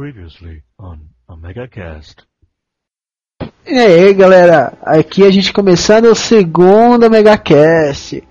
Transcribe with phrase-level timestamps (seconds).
[0.00, 0.98] Previously on
[1.28, 2.26] Omega Cast.
[3.66, 8.26] E aí galera, aqui a gente começando o segundo Megacast.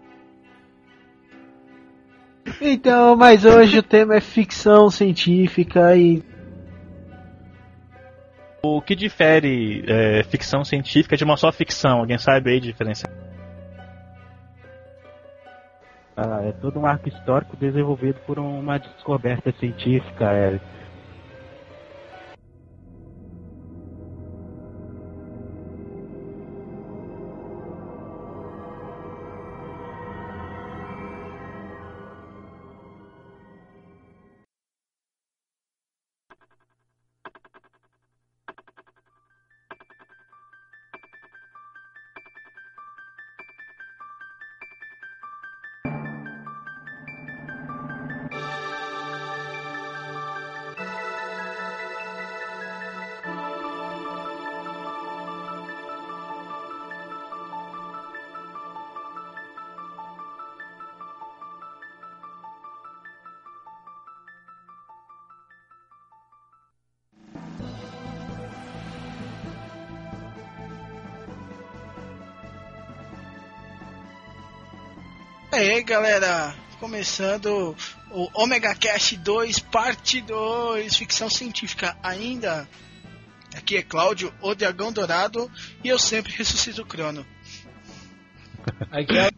[2.60, 6.24] Então, mas hoje o tema é ficção científica e.
[8.64, 12.00] O que difere é, ficção científica de uma só ficção?
[12.00, 13.08] Alguém sabe aí a diferença?
[16.18, 20.34] Ah, é todo um arco histórico desenvolvido por uma descoberta científica.
[20.34, 20.79] É,
[77.00, 77.74] começando
[78.12, 82.68] o Omega Cast 2, parte 2, ficção científica ainda.
[83.56, 85.50] Aqui é Cláudio, o Dragão Dourado,
[85.82, 87.26] e eu sempre ressuscito o Crono.
[88.92, 89.32] Aqui é...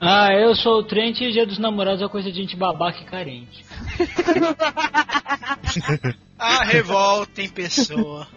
[0.00, 3.04] Ah, eu sou o Trent e Dia dos Namorados é coisa de gente babaca e
[3.04, 3.64] carente.
[6.38, 8.28] A revolta em pessoa.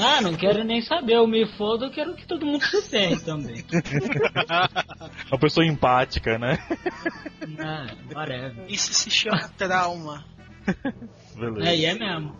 [0.00, 3.18] Ah, não quero nem saber, eu me fodo, eu quero que todo mundo se ferre
[3.18, 3.64] também.
[5.28, 6.56] Uma pessoa empática, né?
[7.70, 8.64] Ah, whatever.
[8.66, 10.24] Isso se chama trauma.
[11.36, 11.68] Beleza.
[11.68, 12.34] É, e é mesmo.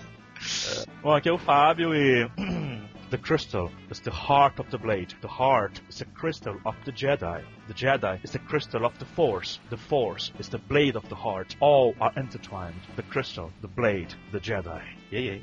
[1.02, 2.26] Bom, aqui é o Fábio e.
[3.10, 5.14] The crystal is the heart of the blade.
[5.20, 7.44] The heart is the crystal of the Jedi.
[7.68, 9.60] The Jedi is the crystal of the Force.
[9.70, 11.54] The Force is the blade of the heart.
[11.60, 12.80] All are intertwined.
[12.96, 14.82] The crystal, the blade, the Jedi.
[15.12, 15.42] E aí?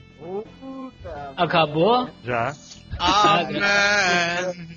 [1.38, 2.10] Acabou?
[2.26, 2.54] Já?
[3.00, 4.68] Amen.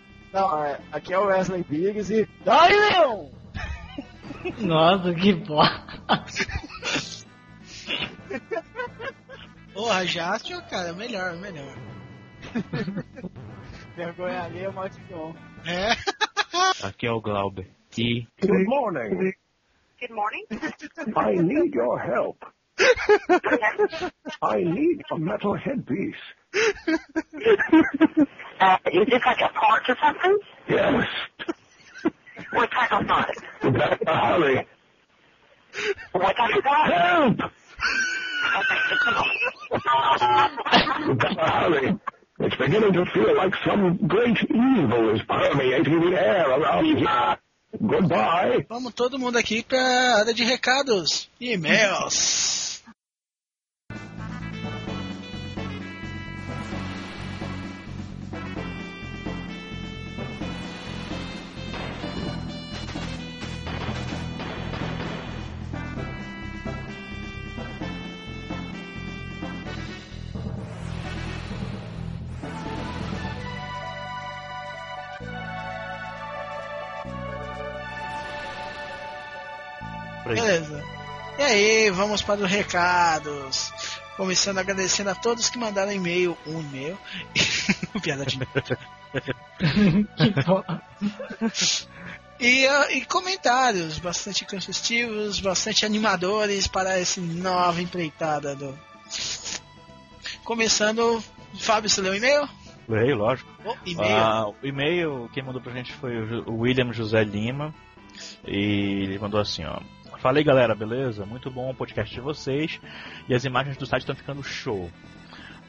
[0.36, 2.28] Não, é, aqui é o Wesley Biggs e.
[2.44, 3.30] Daí, Leon!
[4.60, 5.86] Nossa, que porra.
[9.72, 11.74] Porra, Jástio, cara, melhor, melhor.
[13.96, 15.34] Vergonha ali é maldição.
[15.64, 15.92] É.
[16.86, 17.70] aqui é o Glauber.
[17.96, 19.32] E Good morning.
[19.98, 20.44] Good morning.
[21.16, 22.44] I need your help.
[24.42, 26.14] I need a metal headpiece.
[28.58, 30.38] Uh, is this like a part or something?
[30.68, 31.06] Yes.
[32.52, 33.36] What type of part?
[34.06, 34.66] Hurry.
[36.12, 36.92] What type of part?
[36.92, 37.38] Help!
[41.38, 41.98] Hurry.
[42.38, 47.38] It's beginning to feel like some great evil is permeating the air around here.
[47.86, 48.64] Goodbye.
[48.68, 52.55] Vamos todo mundo aqui pra área de recados e-mails.
[80.26, 80.40] Por aí.
[80.40, 80.84] Beleza.
[81.38, 83.72] E aí, vamos para os recados.
[84.16, 86.98] Começando agradecendo a todos que mandaram e-mail, um e-mail.
[88.02, 88.38] Piada de
[90.16, 90.82] que porra.
[92.40, 98.76] e, ah, e comentários bastante construtivos, bastante animadores para essa nova empreitada do.
[100.42, 101.22] Começando,
[101.60, 102.48] Fábio, você leu o e-mail?
[102.88, 103.48] Leio, lógico.
[103.64, 104.16] Oh, e-mail.
[104.16, 106.16] Ah, o e-mail, quem mandou pra gente foi
[106.46, 107.72] o William José Lima.
[108.46, 109.80] E ele mandou assim, ó.
[110.26, 111.24] Falei galera, beleza?
[111.24, 112.80] Muito bom o podcast de vocês.
[113.28, 114.90] E as imagens do site estão ficando show.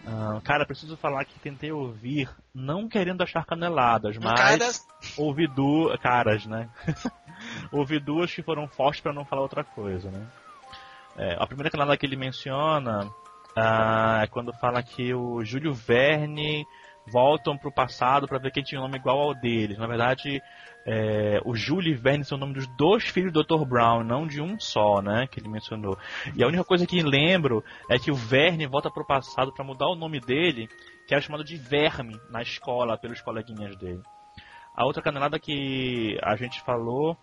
[0.03, 5.99] Ah, cara, preciso falar que tentei ouvir, não querendo achar caneladas, mas Caras, ouvi duas.
[5.99, 6.71] Caras, né?
[7.71, 10.25] ouvi duas que foram fortes pra não falar outra coisa, né?
[11.17, 13.07] É, a primeira canelada que ele menciona
[13.55, 16.65] ah, é quando fala que o Júlio Verne
[17.11, 19.77] voltam pro passado pra ver quem tinha um nome igual ao deles.
[19.77, 20.41] Na verdade,
[20.85, 23.65] é, o Júlio e Verne são o nome dos dois filhos do Dr.
[23.65, 25.27] Brown, não de um só, né?
[25.27, 25.97] Que ele mencionou.
[26.35, 29.87] E a única coisa que lembro é que o Verne volta pro passado pra mudar
[29.87, 30.69] o nome dele,
[31.07, 34.01] que era chamado de Verme na escola, pelos coleguinhas dele.
[34.75, 37.17] A outra canelada que a gente falou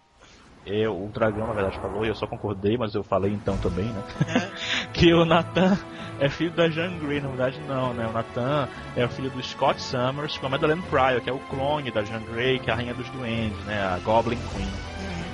[0.66, 3.86] eu, o Dragão, na verdade, falou, e eu só concordei, mas eu falei então também,
[3.92, 4.02] né?
[4.26, 4.50] É.
[4.92, 5.78] que o Nathan
[6.18, 8.06] é filho da Jean Grey, na verdade não, né?
[8.06, 11.38] O Nathan é o filho do Scott Summers com a Madeleine Pryor, que é o
[11.50, 13.82] clone da Jean Grey, que é a rainha dos duendes, né?
[13.82, 14.68] A Goblin Queen.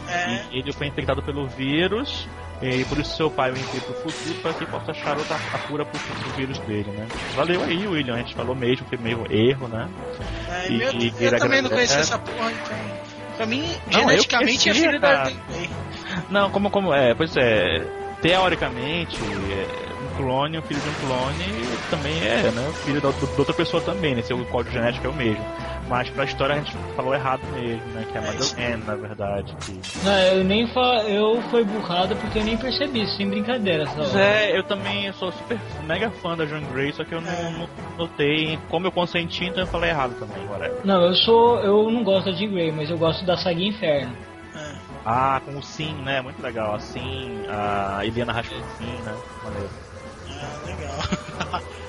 [0.08, 2.26] É, E ele foi infectado pelo vírus,
[2.60, 5.58] e por isso seu pai o enviou pro futuro para que possa achar outra, a
[5.60, 7.06] cura pro, pro vírus dele, né?
[7.34, 9.88] Valeu aí, William, a gente falou mesmo, foi meio erro, né?
[10.50, 13.09] é, E- meu- e eu também não conhecia essa porra, então.
[13.40, 15.30] Pra mim, Não, geneticamente é filho da
[16.28, 17.78] Não, como, como, é, pois é,
[18.20, 19.89] teoricamente, é,
[20.22, 21.44] clone, um filho de um clone
[21.90, 25.14] também é, né, filho da, da outra pessoa também, né, seu código genético é o
[25.14, 25.44] mesmo.
[25.88, 28.24] Mas pra história a gente falou errado mesmo, né, que é É.
[28.24, 29.56] Madeleine, na verdade.
[29.66, 29.80] Que...
[30.04, 30.80] Não, eu nem fa...
[31.08, 33.88] eu fui burrado porque eu nem percebi, sem brincadeira.
[33.90, 34.20] Hora.
[34.20, 37.50] é, eu também sou super mega fã da Jean Grey, só que eu não, É.
[37.50, 37.68] não
[37.98, 40.72] notei, como eu consenti, então eu falei errado também, agora.
[40.84, 41.58] Não, eu sou.
[41.60, 44.12] Eu não gosto da Jean Grey, mas eu gosto da saga Inferno.
[44.54, 44.72] É.
[45.04, 48.62] Ah, com o Sim, né, muito legal, assim, a Eliana Rasputin,
[49.04, 49.70] né, maneiro.
[50.40, 51.62] Ah, legal.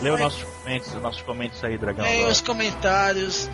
[0.00, 0.16] Os Ai.
[0.16, 2.04] nossos comentários, os nossos comentários aí, Dragão.
[2.06, 3.50] Leia os comentários.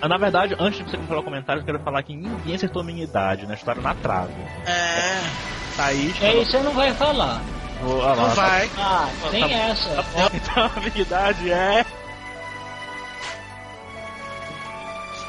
[0.00, 2.84] Ah, Na verdade, antes de você falar comentários, eu quero falar que ninguém acertou a
[2.84, 3.54] minha idade, né?
[3.54, 4.32] Estaram na trave.
[4.64, 5.20] É,
[5.76, 6.22] Thaís.
[6.22, 7.42] É isso você não vai falar.
[7.80, 8.70] falou- ah, lá, não tá- vai.
[8.78, 9.48] Ah, Tá tem bom.
[9.54, 9.88] essa.
[9.90, 11.84] Tá bom, então a minha idade é.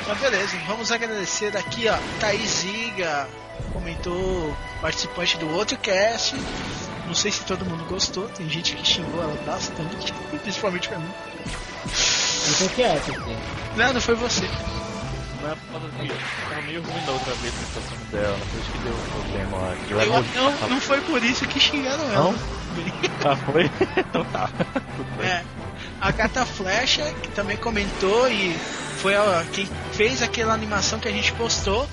[0.01, 1.97] Então, beleza, vamos agradecer aqui, ó.
[2.19, 3.27] Thaís Ziga
[3.73, 6.35] comentou, participante do outro cast.
[7.09, 10.13] Não sei se todo mundo gostou, tem gente que xingou ela bastante,
[10.43, 11.09] principalmente pra mim.
[12.51, 13.35] Então que é, porque
[13.75, 14.47] Não, não foi você.
[15.41, 18.59] Não é por causa que tava meio ruim da outra vez a situação dela, por
[18.59, 19.75] isso que deu problema lá.
[19.89, 22.31] Eu Eu, era não, não foi por isso que xingaram ela.
[22.31, 22.59] Não?
[23.25, 23.65] Ah, foi?
[23.97, 24.47] então tá.
[24.47, 25.27] Tudo bem.
[25.27, 25.43] É.
[25.99, 28.53] A Gata Flecha, que também comentou e
[29.01, 31.89] foi a, quem fez aquela animação que a gente postou.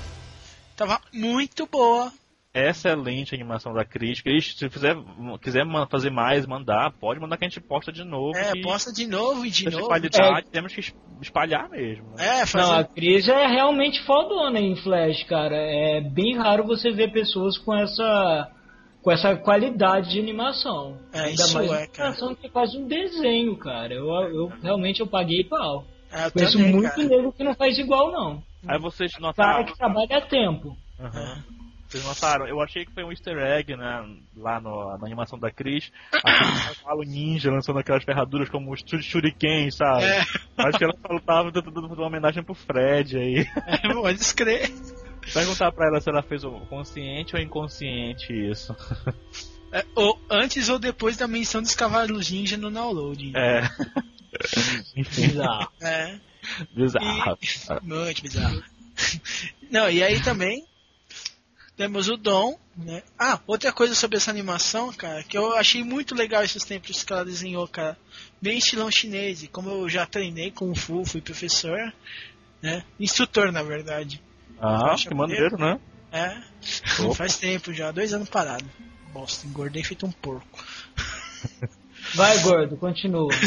[0.75, 2.13] Tava muito boa.
[2.57, 4.21] Excelente a animação da Cris.
[4.21, 4.95] Cris, se fizer,
[5.41, 8.37] quiser fazer mais, mandar, pode mandar que a gente posta de novo.
[8.37, 9.85] É, posta de novo e de novo.
[9.87, 12.05] qualidade, temos que es- espalhar mesmo.
[12.15, 12.25] Né?
[12.25, 12.73] É, Não, fazer.
[12.79, 15.55] a Cris é realmente fodona em Flash, cara.
[15.55, 18.51] É bem raro você ver pessoas com essa
[19.03, 20.97] com essa qualidade de animação.
[21.13, 23.93] É, Ainda isso mais é, uma animação que é quase um desenho, cara.
[23.93, 25.85] Eu, eu realmente eu paguei pau.
[26.11, 27.03] É, eu Conheço também, muito cara.
[27.07, 28.43] nego que não faz igual, não.
[28.67, 29.65] Aí vocês Cara notaram.
[29.65, 30.75] que trabalha a tempo.
[30.99, 31.43] Aham.
[31.87, 32.45] Vocês notaram?
[32.47, 34.05] Eu achei que foi um easter egg, né?
[34.35, 35.89] Lá no- na animação da Cris.
[36.11, 40.03] Cavalo ninja lançando aquelas ferraduras como os shur- shuriken, sabe?
[40.03, 40.19] É,
[40.57, 43.45] Acho que ela faltava dando dando uma homenagem pro Fred aí.
[43.67, 44.69] é, pode escrever.
[45.33, 48.75] Perguntar pra ela se ela fez o consciente ou inconsciente isso.
[49.71, 53.31] É, ou antes ou depois da menção dos cavalos ninja no download.
[53.35, 53.61] É.
[54.95, 55.71] Bizarro.
[55.81, 56.19] É,
[56.75, 57.37] bizarro.
[57.83, 58.63] muito bizarro.
[59.71, 60.65] Não, e aí também
[61.77, 63.03] temos o Dom, né?
[63.17, 67.13] Ah, outra coisa sobre essa animação, cara, que eu achei muito legal esses tempos que
[67.13, 67.95] ela desenhou, cara.
[68.41, 71.93] Bem estilão chinês, e como eu já treinei com o Fu, fui professor,
[72.61, 72.83] né?
[72.99, 74.19] Instrutor, na verdade.
[74.59, 75.79] Ah, que maneiro, né?
[76.11, 76.41] É,
[77.03, 77.13] Opa.
[77.13, 78.65] faz tempo já, dois anos parado.
[79.13, 80.65] Bosta, engordei feito um porco.
[82.15, 83.29] Vai, gordo, continua.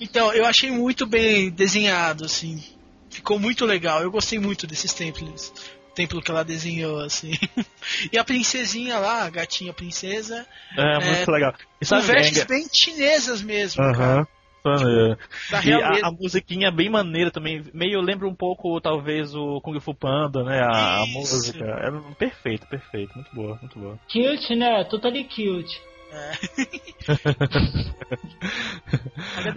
[0.00, 2.62] Então, eu achei muito bem desenhado, assim.
[3.10, 4.00] Ficou muito legal.
[4.00, 5.52] Eu gostei muito desses templos.
[5.94, 7.32] Templo que ela desenhou, assim.
[8.12, 10.46] E a princesinha lá, a gatinha princesa,
[10.76, 11.54] É, muito legal.
[11.82, 13.96] Sabe, vestes é- bem chinesas mesmo, cara.
[13.96, 14.26] Aham.
[14.64, 15.18] Maneiro.
[15.50, 19.60] Da E a, a musiquinha é bem maneira também, meio lembra um pouco, talvez, o
[19.60, 20.58] Kung Fu Panda, né?
[20.60, 21.64] A, a música.
[21.64, 23.98] É perfeito, perfeito, muito boa, muito boa.
[24.10, 24.82] Cute, né?
[24.84, 25.78] Totally cute.
[26.14, 27.04] É.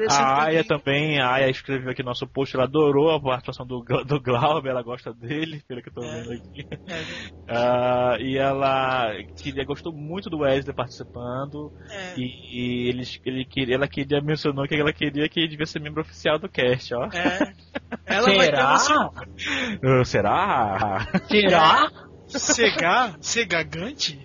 [0.10, 1.20] A Aya também.
[1.20, 4.82] a Aya escreveu aqui no nosso post, ela adorou a participação do, do Glauber, ela
[4.82, 6.22] gosta dele, pelo que eu tô É.
[6.22, 6.68] vendo aqui.
[6.88, 7.04] É,
[7.48, 12.14] Ah, e ela queria, gostou muito do Wesley participando, é.
[12.18, 15.80] e, e eles, ele, queria- ela queria, mencionou que ela queria que ele devia ser
[15.80, 17.06] membro oficial do cast, ó.
[17.06, 17.54] É.
[18.06, 19.78] Ela vai ter Será?
[19.84, 21.08] Ah, será?
[21.30, 21.92] Será?
[22.28, 24.20] Sega, Segagante?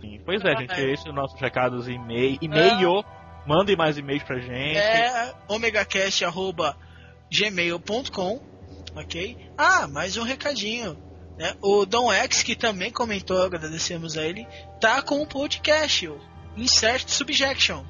[0.00, 2.38] Sim, Pois é, gente, esses são nossos recados e e-mail.
[2.40, 3.04] E-mail,
[3.46, 4.78] mandem mais e-mails pra gente.
[4.78, 8.40] É omegacast.gmail.com
[8.94, 9.36] Ok?
[9.56, 10.96] Ah, mais um recadinho.
[11.38, 11.54] Né?
[11.62, 14.46] O Dom X, que também comentou, agradecemos a ele,
[14.80, 16.18] tá com o podcast, o
[16.56, 17.84] Insert Subjection.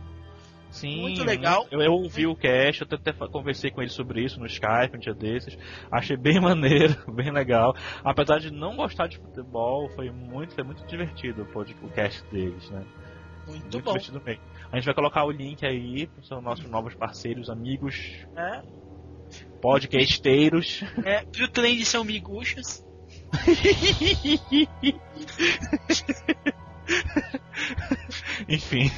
[0.71, 1.67] Sim, muito legal.
[1.71, 4.99] Eu, eu ouvi o cast, eu até conversei com ele sobre isso no Skype um
[4.99, 5.57] dia desses.
[5.91, 7.75] Achei bem maneiro, bem legal.
[8.05, 11.47] Apesar de não gostar de futebol, foi muito, foi muito divertido
[11.83, 12.85] o cast deles, né?
[13.47, 13.93] Muito, Muito bom.
[13.93, 14.43] divertido mesmo.
[14.71, 18.63] A gente vai colocar o link aí para os nossos novos parceiros, amigos, É,
[19.63, 20.83] podcasteiros.
[21.05, 22.87] é, pro trem de São Miguxas.
[28.49, 28.91] Enfim,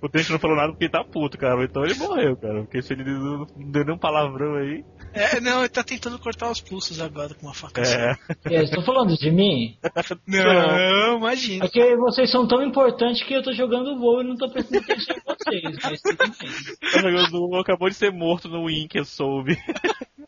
[0.00, 1.64] o Trent não falou nada porque ele tá puto, cara.
[1.64, 2.62] Então ele morreu, cara.
[2.62, 4.84] Porque se ele não não deu nenhum palavrão aí.
[5.12, 7.82] É, não, ele tá tentando cortar os pulsos agora com uma faca.
[7.82, 7.96] assim.
[7.96, 8.16] É.
[8.50, 9.76] E aí, Estão falando de mim?
[10.26, 11.64] Não, imagina.
[11.64, 14.84] É que vocês são tão importantes que eu tô jogando voo e não tô prestando
[14.84, 15.78] atenção em vocês.
[15.82, 16.50] Mas tudo bem.
[16.94, 19.56] O jogador acabou de ser morto no Win que eu soube.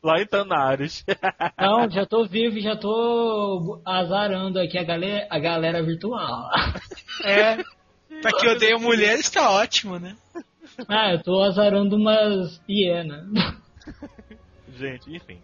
[0.03, 1.05] Lá em Tanares.
[1.59, 6.49] Não, já tô vivo e já tô azarando aqui a galera, a galera virtual.
[7.25, 7.57] É.
[8.23, 10.17] Pra quem odeia mulheres tá ótimo, né?
[10.89, 13.27] Ah, eu tô azarando umas hienas.
[14.77, 15.41] Gente, enfim.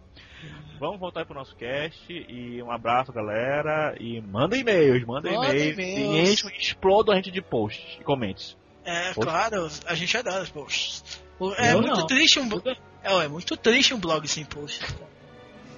[0.79, 3.95] Vamos voltar pro nosso cast e um abraço, galera.
[3.99, 5.77] E manda e-mails, manda Manda e-mails.
[5.77, 8.57] E enche, exploda a gente de posts e comments.
[8.83, 9.27] É, Poxa.
[9.27, 11.21] claro, a gente adora os posts.
[11.57, 12.07] É Eu muito não.
[12.07, 12.77] triste um blog.
[13.03, 14.95] É, é muito triste um blog sem posts.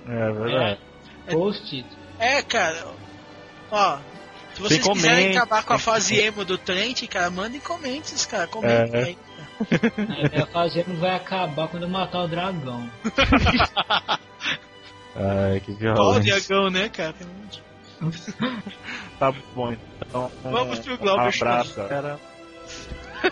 [0.07, 0.81] É verdade.
[1.31, 1.85] Post.
[2.19, 2.85] É, cara.
[3.71, 3.99] Ó,
[4.57, 8.47] se vocês quiserem comente, acabar com a fase emo do Trent, cara, mandem comentários, cara.
[8.47, 9.03] Comentem É.
[9.05, 9.17] aí.
[10.25, 12.89] A minha fazenda vai acabar quando eu matar o dragão.
[15.15, 16.21] Ai, que Ó, o violência.
[16.21, 17.15] Diagão, né, cara?
[19.19, 20.31] Tá bom, então.
[20.43, 21.89] Vamos pro um Glauber abraço, Schmidt.
[21.89, 22.19] galera.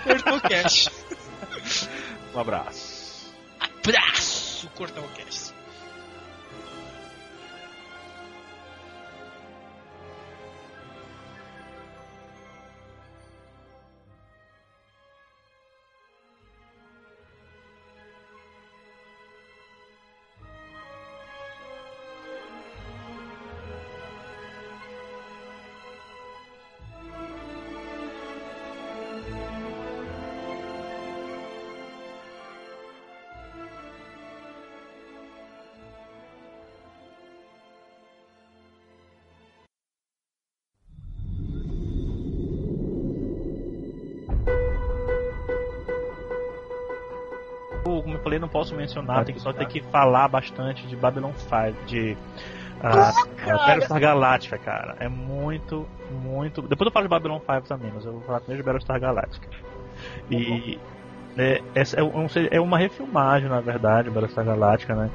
[0.03, 0.91] Cortou o cast.
[2.33, 3.33] Um abraço.
[3.59, 4.67] Abraço!
[4.75, 5.01] Cortar
[48.55, 52.15] posso mencionar, tem que só ter que falar bastante de Babylon 5, de
[52.81, 53.11] ah,
[53.43, 54.95] ah, Battlestar Galactica, cara.
[54.97, 55.85] É muito,
[56.23, 56.61] muito.
[56.61, 59.47] Depois eu falo de Babylon 5 também, mas eu vou falar primeiro de Battlestar Galactica.
[60.31, 60.79] E
[61.37, 65.09] é, essa é, um- é uma refilmagem, na verdade, Battlestar Galactica, né?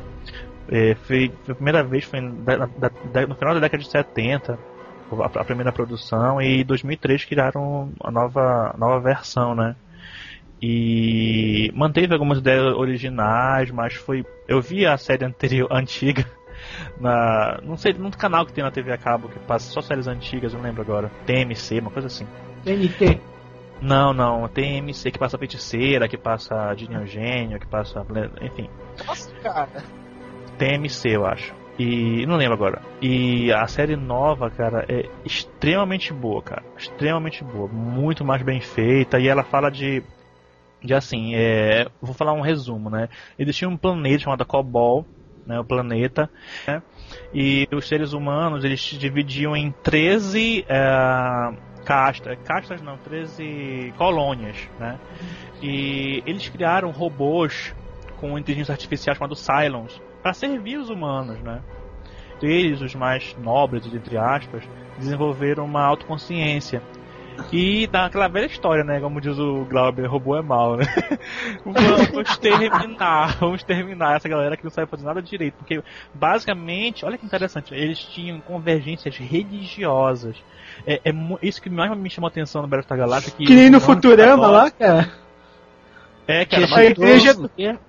[0.70, 4.58] É, foi, foi a primeira vez foi da- da- no final da década de 70,
[5.12, 9.74] a, a primeira produção, e em 2003 criaram a nova, nova versão, né?
[10.62, 14.24] E manteve algumas ideias originais, mas foi.
[14.46, 16.24] Eu vi a série anterior, antiga,
[17.00, 17.58] na.
[17.62, 20.52] Não sei, num canal que tem na TV a cabo que passa só séries antigas,
[20.52, 21.10] eu não lembro agora.
[21.26, 22.26] TMC, uma coisa assim.
[22.64, 23.20] TNT.
[23.80, 28.04] Não, não, tem MC que passa feiticeira, que passa Gênio Gênio, que passa.
[28.42, 28.68] Enfim.
[29.06, 29.82] Nossa, cara.
[30.58, 31.54] TMC, eu acho.
[31.78, 32.82] E não lembro agora.
[33.00, 36.62] E a série nova, cara, é extremamente boa, cara.
[36.76, 37.68] Extremamente boa.
[37.68, 39.18] Muito mais bem feita.
[39.18, 40.02] E ela fala de.
[40.82, 43.08] De assim, é, vou falar um resumo, né?
[43.38, 45.04] Existia um planeta chamado Cobol,
[45.46, 45.58] né?
[45.60, 46.30] O planeta.
[46.66, 46.82] Né?
[47.34, 51.52] E os seres humanos, eles se dividiam em 13 é,
[51.84, 52.38] castas.
[52.44, 54.98] Castas não, 13 colônias, né?
[55.62, 57.74] E eles criaram robôs
[58.18, 61.60] com inteligência artificial chamado Cylons para servir os humanos, né?
[62.42, 64.64] Eles, os mais nobres, entre aspas,
[64.98, 66.82] desenvolveram uma autoconsciência.
[67.52, 69.00] E dá aquela velha história, né?
[69.00, 70.84] Como diz o Glauber, robô é mal, né?
[71.64, 75.54] vamos terminar, vamos terminar essa galera que não sabe fazer nada direito.
[75.54, 75.82] Porque,
[76.14, 80.36] basicamente, olha que interessante, eles tinham convergências religiosas.
[80.86, 83.36] É, é isso que mais me chamou a atenção no Battlestar Galactica.
[83.38, 85.12] Que nem no Futurama adoram- lá, cara.
[86.28, 87.34] É, cara, a igreja,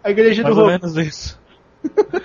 [0.04, 0.72] a igreja do mais ou robô.
[0.72, 1.40] menos isso.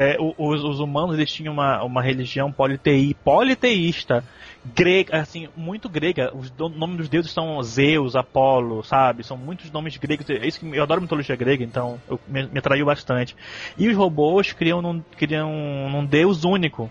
[0.00, 4.22] É, os, os humanos eles tinham uma, uma religião politei, politeísta,
[4.64, 6.30] grega, assim, muito grega.
[6.34, 9.24] Os nomes dos deuses são Zeus, Apolo, sabe?
[9.24, 10.28] São muitos nomes gregos.
[10.30, 13.36] É isso que eu adoro mitologia grega, então eu, me, me atraiu bastante.
[13.76, 15.50] E os robôs criam num, criam
[15.90, 16.90] num deus único.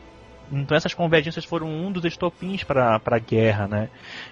[0.52, 3.90] Então essas convergências foram um dos estopins para a guerra, né?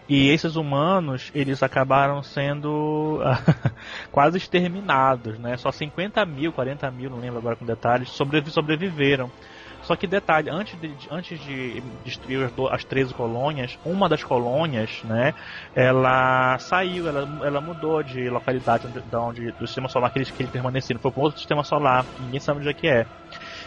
[0.08, 3.20] E esses humanos, eles acabaram sendo
[4.12, 5.58] quase exterminados, né?
[5.58, 9.30] Só 50 mil, 40 mil, não lembro agora com detalhes, sobrevi- sobreviveram.
[9.86, 14.10] Só que detalhe, antes de, de- antes de destruir as, do- as 13 colônias, uma
[14.10, 15.34] das colônias, né,
[15.76, 20.42] ela saiu, ela, ela mudou de localidade da onde, do sistema solar que eles, que
[20.42, 23.06] eles permaneceram, foi para outro sistema solar, ninguém sabe onde é que é.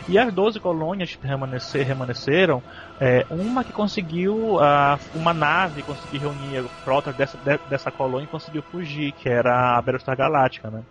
[0.07, 2.63] E as 12 colônias que permanecer, permaneceram,
[3.01, 8.29] é, uma que conseguiu, ah, uma nave conseguiu reunir frotas dessa, de- dessa colônia e
[8.29, 10.85] conseguiu fugir, que era a Battlestar Galáctica, né?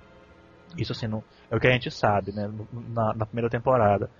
[0.77, 2.47] Isso assim, não, é o que a gente sabe, né?
[2.71, 4.11] Na, na primeira temporada.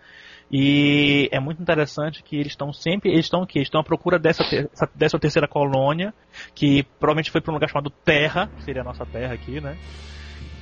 [0.51, 4.17] E é muito interessante que eles estão sempre, eles estão aqui, eles estão à procura
[4.17, 6.13] dessa, ter- essa- dessa terceira colônia,
[6.55, 9.77] que provavelmente foi para um lugar chamado Terra, que seria a nossa Terra aqui, né?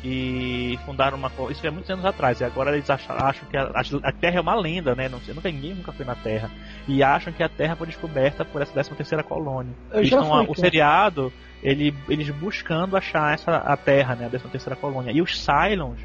[0.04, 3.58] E fundaram uma isso foi há muitos anos atrás, e agora eles acham, acham que
[3.58, 3.72] a,
[4.04, 5.10] a Terra é uma lenda, né?
[5.10, 6.50] Não nunca, ninguém nunca foi na Terra.
[6.88, 9.74] E acham que a Terra foi descoberta por essa décima terceira colônia.
[10.04, 10.20] Estão-
[10.52, 14.26] o seriado, ele, eles buscando achar essa, a Terra, né?
[14.26, 15.12] A décima terceira colônia.
[15.12, 16.00] E os Cylons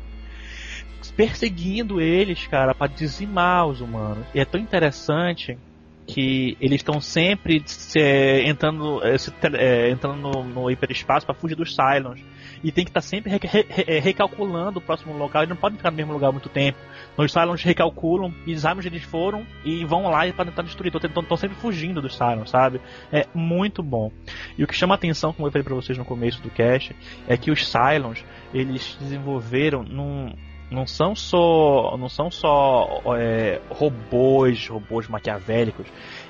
[1.11, 4.27] perseguindo eles, cara, pra dizimar os humanos.
[4.35, 5.59] E é tão interessante
[6.07, 8.01] que eles estão sempre se,
[8.45, 12.21] entrando, eh, se eh, entrando no, no hiperespaço para fugir dos Cylons.
[12.65, 15.43] E tem que estar sempre re- re- re- recalculando o próximo local.
[15.43, 16.79] Eles não podem ficar no mesmo lugar muito tempo.
[17.13, 20.93] Então, os Cylons recalculam, e onde eles foram e vão lá para tentar destruir.
[20.95, 22.81] Estão sempre fugindo dos Cylons, sabe?
[23.13, 24.11] É muito bom.
[24.59, 26.95] E o que chama a atenção, como eu falei para vocês no começo do cast,
[27.29, 30.35] é que os Cylons eles desenvolveram num,
[30.71, 35.87] não são só não são só é, robôs robôs maquiavélicos.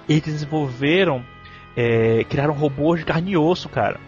[0.08, 1.24] Eles desenvolveram
[1.76, 4.00] é, criaram robôs de carne e osso cara.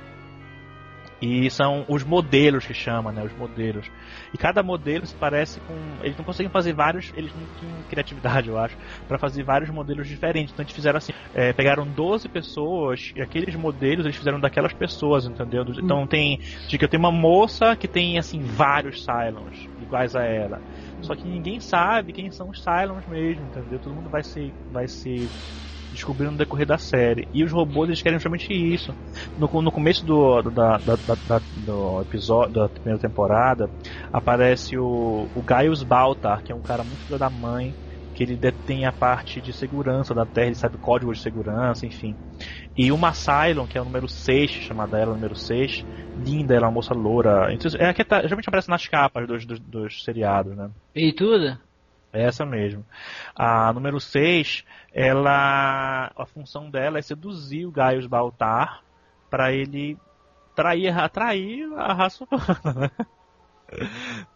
[1.20, 3.22] E são os modelos que chama né?
[3.22, 3.88] Os modelos
[4.32, 8.48] e cada modelo se parece com eles não conseguem fazer vários eles não tinham criatividade
[8.48, 13.12] eu acho para fazer vários modelos diferentes então eles fizeram assim é, pegaram 12 pessoas
[13.14, 17.12] e aqueles modelos eles fizeram daquelas pessoas entendeu então tem de que eu tenho uma
[17.12, 20.60] moça que tem assim vários Cylons iguais a ela.
[21.00, 23.78] Só que ninguém sabe quem são os Cylons mesmo, entendeu?
[23.78, 25.28] Todo mundo vai se vai se
[25.92, 27.28] descobrindo no decorrer da série.
[27.32, 28.96] E os robôs eles querem justamente isso.
[29.36, 33.70] No, no começo do, da, da, da- do episódio da primeira temporada
[34.12, 37.76] aparece o, o Gaius Baltar, que é um cara muito filho da mãe,
[38.14, 42.18] que ele detém a parte de segurança da Terra, ele sabe código de segurança, enfim.
[42.76, 45.84] E uma Cylon, que é o número 6, chamada ela número 6,
[46.16, 47.52] linda, ela é uma moça loura.
[47.54, 50.70] Então, É que tá, geralmente aparece nas capas dos, dos, dos seriados, né?
[50.94, 51.58] E tudo?
[52.12, 52.84] Essa mesmo.
[53.34, 56.12] A número 6, ela.
[56.14, 58.82] A função dela é seduzir o Gaius Baltar
[59.30, 59.96] para ele
[60.54, 63.06] trair, atrair a raça humana, né?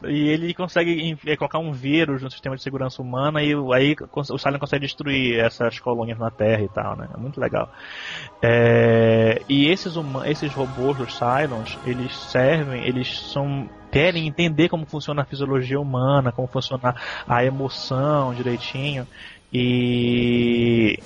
[0.05, 4.39] E ele consegue é, colocar um vírus no sistema de segurança humana e aí o
[4.39, 7.09] Silent consegue destruir essas colônias na Terra e tal, né?
[7.13, 7.71] É muito legal.
[8.43, 9.95] É, e esses,
[10.27, 16.33] esses robôs dos Cylons, eles servem, eles são querem entender como funciona a fisiologia humana,
[16.33, 16.95] como funciona
[17.27, 19.07] a emoção direitinho.
[19.53, 20.99] E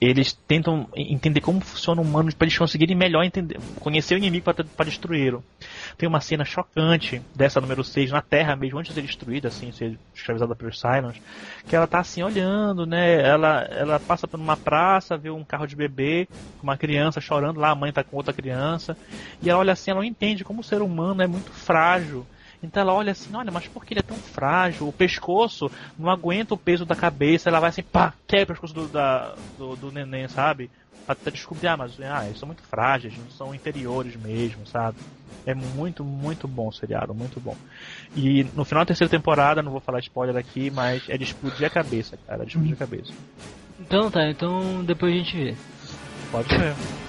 [0.00, 4.44] eles tentam entender como funciona o humano para eles conseguirem melhor entender, conhecer o inimigo
[4.44, 5.42] para destruí-lo.
[5.96, 9.72] Tem uma cena chocante dessa número 6 na Terra mesmo, antes de ser destruída, assim,
[9.72, 11.20] ser escravizada pelos Cylons,
[11.66, 13.20] que ela tá assim olhando, né?
[13.20, 16.28] Ela, ela passa por uma praça, vê um carro de bebê,
[16.62, 18.96] uma criança chorando lá, a mãe tá com outra criança,
[19.42, 22.24] e ela olha assim, ela não entende como o ser humano é muito frágil.
[22.62, 24.88] Então ela olha assim, olha, mas por que ele é tão frágil?
[24.88, 28.74] O pescoço não aguenta o peso da cabeça, ela vai assim, pá, quebra o pescoço
[28.74, 30.70] do, da, do, do neném, sabe?
[31.06, 34.98] Até descobrir, ah, mas ah, eles são muito frágeis, não são inferiores mesmo, sabe?
[35.46, 37.56] É muito, muito bom o seriado, muito bom.
[38.14, 41.66] E no final da terceira temporada, não vou falar spoiler aqui, mas é de explodir
[41.66, 43.12] a cabeça, cara, é de explodir a cabeça.
[43.80, 45.54] Então tá, então depois a gente vê.
[46.30, 47.07] Pode ser.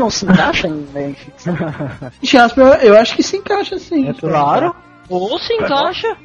[0.00, 1.44] Jaspion se encaixa em Memphis?
[2.22, 4.08] Jasper, eu, acho que se encaixa sim.
[4.08, 4.74] É claro.
[5.08, 6.16] Ou se encaixa.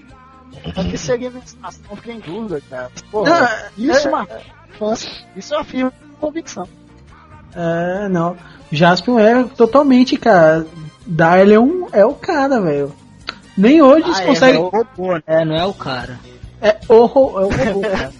[0.75, 2.89] Acho que seria sensação, fiquei em dúvida, cara.
[3.11, 4.27] Pô, Não, isso é- é uma
[4.73, 6.67] infância, isso eu afirmo com convicção.
[7.55, 8.35] É, não.
[8.71, 10.65] Jaspion é totalmente, cara.
[11.05, 12.93] Darlion é o cara, velho.
[13.57, 14.55] Nem hoje eles Ah, é, conseguem.
[14.55, 15.21] é o robô, né?
[15.27, 16.19] É, não é o cara.
[16.61, 18.11] É o, é o robô, cara.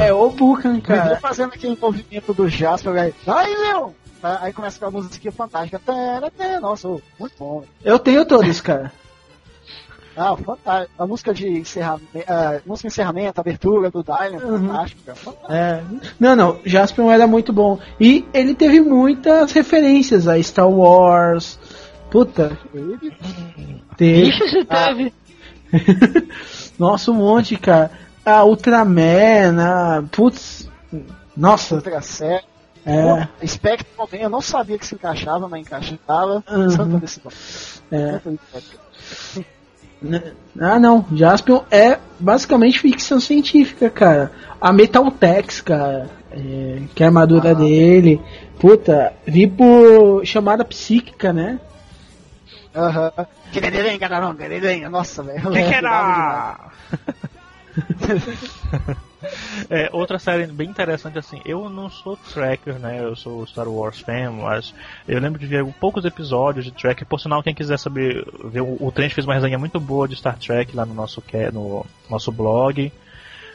[0.00, 1.16] É o Vivia cara.
[1.16, 3.90] fazendo aquele movimento do Jasper, aí, ai, Leon!
[4.20, 5.80] Tá, Aí começa com a musiquinha fantástica.
[6.60, 7.64] Nossa, muito bom.
[7.84, 8.92] Eu tenho todos, cara.
[10.14, 10.92] Ah, fantástico.
[11.02, 14.68] A música de encerramento, a música de encerramento, a abertura do Dylan, Uhum.
[14.68, 15.34] Fantástico.
[15.48, 15.80] É.
[16.20, 16.58] Não, não.
[16.66, 17.78] Jaspion era muito bom.
[17.98, 21.58] E ele teve muitas referências a Star Wars.
[22.10, 22.58] Puta.
[23.96, 24.28] Teve.
[24.28, 25.14] Ixi, você teve.
[26.78, 27.90] Nossa, um monte, cara.
[28.24, 30.02] A Ultraman, a.
[30.10, 30.68] Putz.
[31.36, 31.76] Nossa.
[31.76, 32.44] Outra série.
[32.84, 33.02] É.
[33.02, 36.42] Pô, Spectre também, eu não sabia que se encaixava, mas encaixava.
[36.50, 36.70] Uhum.
[36.70, 37.32] Santa decisão.
[37.90, 38.20] É.
[40.00, 40.32] Né?
[40.60, 41.06] Ah, não.
[41.12, 44.32] Jaspion é basicamente ficção científica, cara.
[44.60, 48.20] A Metaltex, cara, é, que é a armadura dele.
[48.58, 51.60] Puta, vi por chamada psíquica, né?
[52.74, 53.12] Aham.
[53.52, 54.88] Quererenga.
[54.88, 55.50] Nossa, velho.
[55.50, 56.70] Que era?
[59.70, 62.98] É, outra série bem interessante, assim, eu não sou tracker, né?
[63.00, 64.74] Eu sou Star Wars fan, mas
[65.06, 67.06] eu lembro de ver poucos episódios de tracker.
[67.06, 70.16] Por sinal, quem quiser saber, ver, o, o Trent fez uma resenha muito boa de
[70.16, 71.22] Star Trek lá no nosso,
[71.52, 72.92] no nosso blog.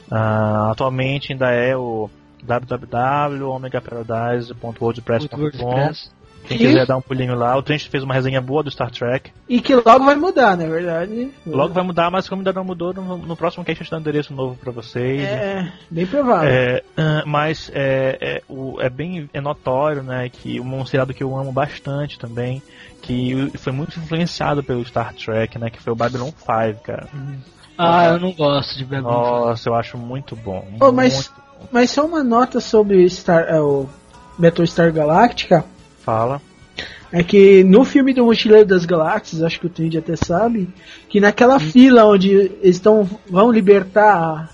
[0.09, 2.09] Ah, atualmente ainda é o
[2.43, 6.09] www.omegaparadise.wordpress.com WordPress.
[6.47, 8.89] Quem E- quiser dar um pulinho lá, o Trent fez uma resenha boa do Star
[8.89, 9.31] Trek.
[9.49, 11.29] E que logo vai mudar, na verdade.
[11.45, 13.97] Logo vai mudar, mas como ainda não mudou, no, no próximo cast a gente dá
[13.97, 15.21] um endereço novo pra vocês.
[15.21, 16.49] É, bem provável.
[16.49, 16.81] É,
[17.25, 21.51] mas é, é, o- é bem é notório, né, que um seriado que eu amo
[21.51, 22.61] bastante também,
[23.01, 27.07] que foi muito influenciado pelo Star Trek, né, que foi o Babylon 5, cara.
[27.77, 29.11] Ah, eu não gosto de Babylon.
[29.11, 30.65] Nossa, eu acho muito bom.
[30.79, 31.67] Oh, mas, muito bom.
[31.71, 33.85] mas só uma nota sobre Star, é, o
[34.37, 35.63] Battlestar Galactica.
[36.07, 36.41] Fala.
[37.11, 40.69] É que no filme do Mochileiro das Galáxias, acho que o Trend até sabe,
[41.09, 44.49] que naquela fila onde eles estão vão libertar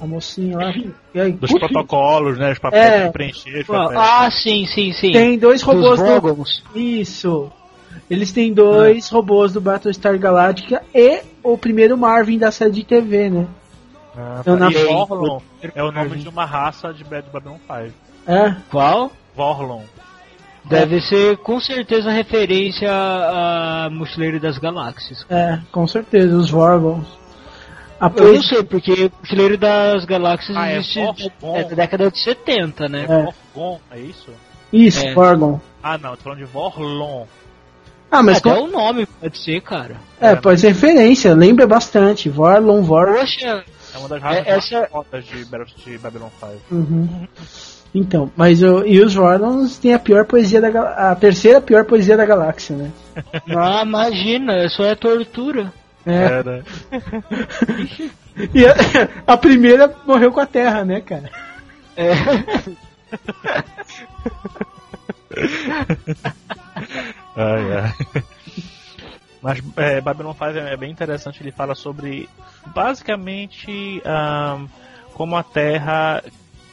[0.00, 0.72] a, a mocinha lá.
[1.14, 3.10] e aí, Dos protocolos, né, os papéis É.
[3.10, 4.00] preencher, os papéis.
[4.00, 5.12] Ah, sim, sim, sim.
[5.12, 6.78] Tem dois robôs Dos do.
[6.78, 7.52] Isso.
[8.08, 13.28] Eles têm dois robôs do Battlestar Galactica e o primeiro Marvin da série de TV,
[13.28, 13.46] né?
[14.16, 14.86] Ah, Eu não e sei.
[14.86, 15.38] Vorlon
[15.74, 17.94] é o nome de uma raça de Bad Babylon 5.
[18.26, 18.56] É.
[18.70, 19.12] Qual?
[19.36, 19.82] Vorlon.
[20.64, 25.24] Deve ser com certeza referência a, Mochileiro das Galáxias.
[25.28, 27.06] É, com certeza, os Vorgons.
[28.00, 31.00] A Eu não sei, porque Mochileiro das Galáxias Ah, é existe
[31.40, 31.56] Vorgon.
[31.56, 33.04] é da década de 70, né?
[33.08, 33.22] É.
[33.54, 34.30] Vorgon, é isso?
[34.72, 35.14] Isso, É.
[35.14, 35.60] Vorgon.
[35.82, 37.24] Ah, não, tô falando de Vorlon.
[38.10, 39.96] Ah, mas Até com- o nome pode ser, cara.
[40.20, 42.28] é, pode ser referência, lembra bastante.
[42.28, 43.14] Vorlon, Vorgon.
[43.18, 44.88] Poxa, É uma das raças É, essa-
[45.20, 46.60] de, Battle- de Babylon 5.
[46.74, 47.28] Uhum.
[47.94, 52.16] Então, mas o, e os Vorlons têm a pior poesia da a terceira pior poesia
[52.16, 52.90] da galáxia, né?
[53.54, 55.72] ah, imagina, isso é tortura.
[56.06, 56.14] É.
[56.14, 56.64] Era.
[58.54, 58.74] E a,
[59.26, 61.28] a primeira morreu com a Terra, né, cara?
[61.94, 62.12] É.
[67.36, 68.24] Ai, ai.
[69.40, 72.28] Mas é, Babylon 5 é bem interessante, ele fala sobre
[72.66, 74.66] basicamente ahn,
[75.14, 76.22] como a Terra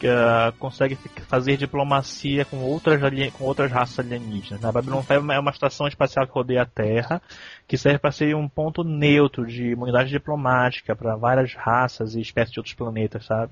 [0.07, 3.01] ah, consegue fazer diplomacia com outras,
[3.33, 4.61] com outras raças alienígenas.
[4.61, 4.71] né?
[4.71, 7.21] Babylon 5 é uma estação espacial que rodeia a Terra,
[7.67, 12.53] que serve para ser um ponto neutro de imunidade diplomática para várias raças e espécies
[12.53, 13.51] de outros planetas, sabe?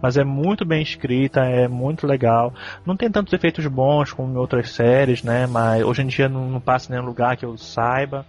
[0.00, 2.52] Mas é muito bem escrita, é muito legal.
[2.84, 5.46] Não tem tantos efeitos bons como em outras séries, né?
[5.46, 8.24] Mas hoje em dia não, não passa em nenhum lugar que eu saiba.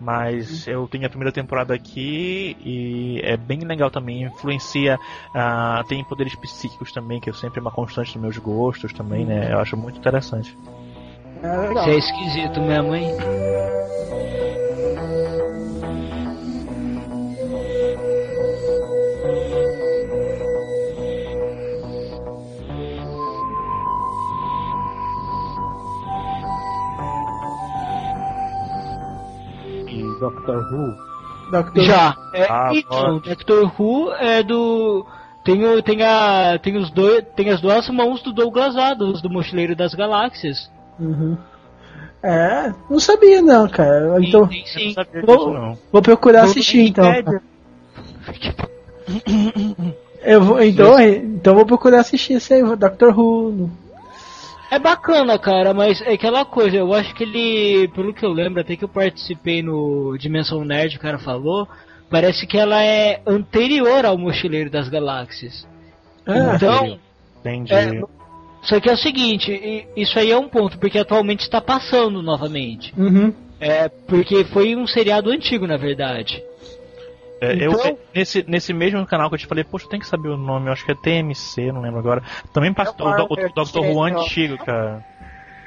[0.00, 4.22] Mas eu tenho a primeira temporada aqui e é bem legal também.
[4.22, 4.98] Influencia,
[5.34, 9.26] ah, tem poderes psíquicos também, que eu sempre é uma constante dos meus gostos também,
[9.26, 9.52] né?
[9.52, 10.56] Eu acho muito interessante.
[11.42, 13.14] É é esquisito mesmo, hein?
[30.20, 30.94] Doctor Who.
[31.50, 32.16] Doctor Já.
[32.34, 33.18] É, Ah, então.
[33.18, 35.04] Doctor Who é do.
[35.42, 39.30] Tem, o, tem, a, tem, os dois, tem as duas mãos do Douglas Adams, do
[39.30, 40.70] Mochileiro das Galáxias.
[40.98, 41.36] Uhum.
[42.22, 44.18] É, não sabia não, cara.
[44.22, 44.92] Então, Eu não sim.
[44.92, 45.78] sabia Vou- disso, não.
[45.90, 47.06] vou procurar assistir então.
[50.22, 53.70] Eu vou, então, então vou procurar assistir esse aí, Doctor Who.
[54.70, 58.60] É bacana, cara, mas é aquela coisa, eu acho que ele, pelo que eu lembro,
[58.60, 61.68] até que eu participei no Dimensão Nerd, o cara falou,
[62.08, 65.66] parece que ela é anterior ao Mochileiro das Galáxias.
[66.26, 66.98] Ah, Então,
[67.40, 67.74] Entendi.
[67.74, 68.02] É,
[68.62, 72.94] só que é o seguinte, isso aí é um ponto, porque atualmente está passando novamente.
[72.96, 73.32] uhum.
[73.62, 76.42] É, porque foi um seriado antigo, na verdade.
[77.40, 80.06] É, eu, Então- é, nesse, nesse mesmo canal que eu te falei, poxa, tem que
[80.06, 82.22] saber o nome, eu acho que é TMC, não lembro agora.
[82.52, 83.78] Também passou o, do- o, Dr.
[83.78, 85.04] Who antigo, cara.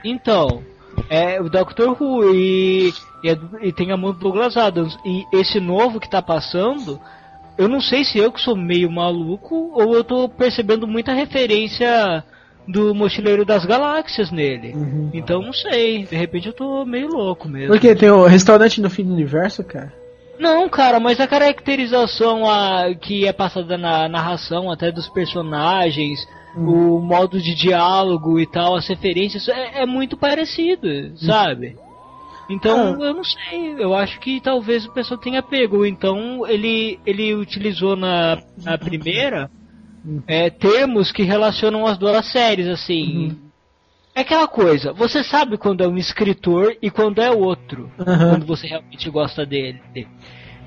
[0.03, 0.61] Então,
[1.09, 4.97] é o Doctor Who e, e, é e tem a mão do Douglas Adams.
[5.03, 6.99] E esse novo que tá passando,
[7.57, 12.23] eu não sei se eu que sou meio maluco ou eu tô percebendo muita referência
[12.67, 14.73] do Mochileiro das Galáxias nele.
[14.73, 15.09] Uhum.
[15.13, 17.69] Então não sei, de repente eu tô meio louco mesmo.
[17.73, 19.91] Porque tem o restaurante no fim do universo, cara.
[20.39, 26.99] Não, cara, mas a caracterização a, que é passada na narração até dos personagens, o
[26.99, 31.77] modo de diálogo e tal, as referências, é, é muito parecido, sabe?
[32.49, 35.85] Então, eu não sei, eu acho que talvez o pessoal tenha pego.
[35.85, 39.49] Então, ele, ele utilizou na, na primeira
[40.27, 43.37] é, termos que relacionam as duas séries, assim.
[44.15, 48.29] É aquela coisa, você sabe quando é um escritor e quando é outro, Aham.
[48.29, 49.81] quando você realmente gosta dele.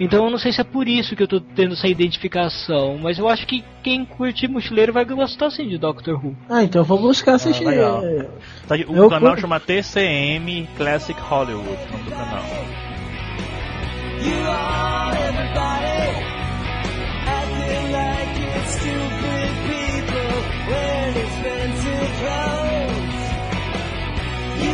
[0.01, 3.19] Então eu não sei se é por isso que eu tô tendo essa identificação, mas
[3.19, 6.37] eu acho que quem curte mochileiro vai gostar sim de Doctor Who.
[6.51, 7.65] Ah, então eu vou buscar assistir.
[7.65, 8.03] legal.
[8.67, 9.41] Tá aí, O Eu canal curto.
[9.43, 12.45] chama TCM Classic Hollywood, o nome do canal.
[24.59, 24.73] You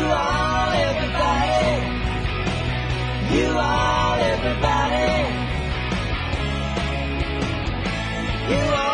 [8.58, 8.91] are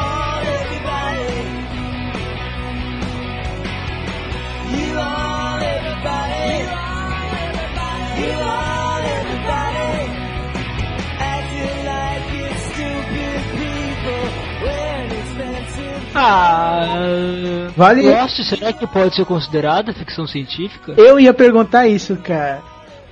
[16.21, 20.95] Ah, Vale- Lost, será que pode ser considerada ficção científica?
[20.97, 22.61] Eu ia perguntar isso, cara.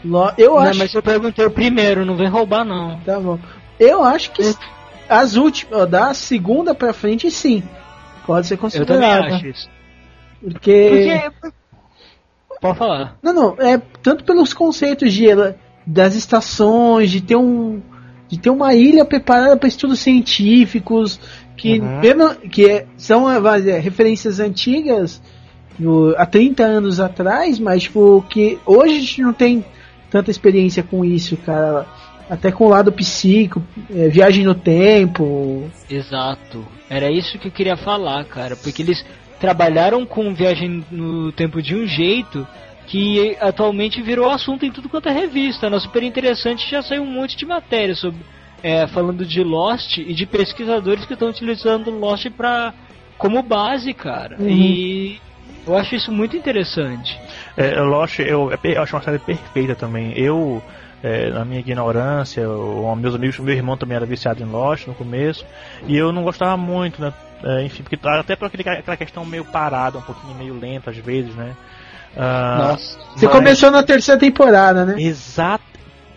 [0.05, 0.79] Lo- Eu Não, acho.
[0.79, 2.99] mas eu perguntei o primeiro, não vem roubar não.
[3.01, 3.38] Tá bom.
[3.79, 4.42] Eu acho que
[5.09, 7.62] as últimas, da segunda pra frente, sim.
[8.27, 9.35] Pode ser Eu também considerada.
[9.37, 9.69] acho isso.
[10.40, 11.31] Porque.
[11.40, 11.57] Porque...
[12.61, 13.16] Pode falar.
[13.23, 17.81] Não, não, é tanto pelos conceitos de ela, das estações, de ter um
[18.29, 21.21] de ter uma ilha preparada para estudos científicos
[21.57, 22.01] que Uhum.
[22.01, 25.23] mesmo- que é- são é, referências antigas
[25.79, 29.64] no- há 30 anos atrás, mas tipo que hoje a gente não tem
[30.11, 31.87] tanta experiência com isso, cara.
[32.29, 33.62] Até com o lado psíquico,
[33.95, 35.71] é, viagem no tempo.
[35.88, 36.64] Exato.
[36.90, 38.57] Era isso que eu queria falar, cara.
[38.57, 39.05] Porque eles
[39.40, 42.47] trabalharam com viagem no tempo de um jeito
[42.87, 45.69] que atualmente virou assunto em tudo quanto é revista.
[45.71, 48.21] Na Super Interessante já saiu um monte de matéria sobre
[48.66, 52.74] é, falando de Lost e de pesquisadores que estão utilizando Lost pra,
[53.16, 54.37] como base, cara.
[54.40, 54.48] Uhum.
[54.48, 55.20] E
[55.64, 57.16] eu acho isso muito interessante.
[57.57, 60.12] É, Lost, eu, eu acho uma série perfeita também.
[60.18, 60.61] Eu,
[61.00, 64.94] é, na minha ignorância, o, meus amigos, meu irmão também era viciado em Lost no
[64.94, 65.46] começo,
[65.87, 67.12] e eu não gostava muito, né?
[67.44, 70.90] É, enfim, porque tá- até por aquele, aquela questão meio parada, um pouquinho meio lenta
[70.90, 71.55] às vezes, né?
[72.16, 72.98] Ah, Nossa.
[73.14, 74.94] Você mas- começou na terceira temporada, né?
[75.00, 75.62] Exato,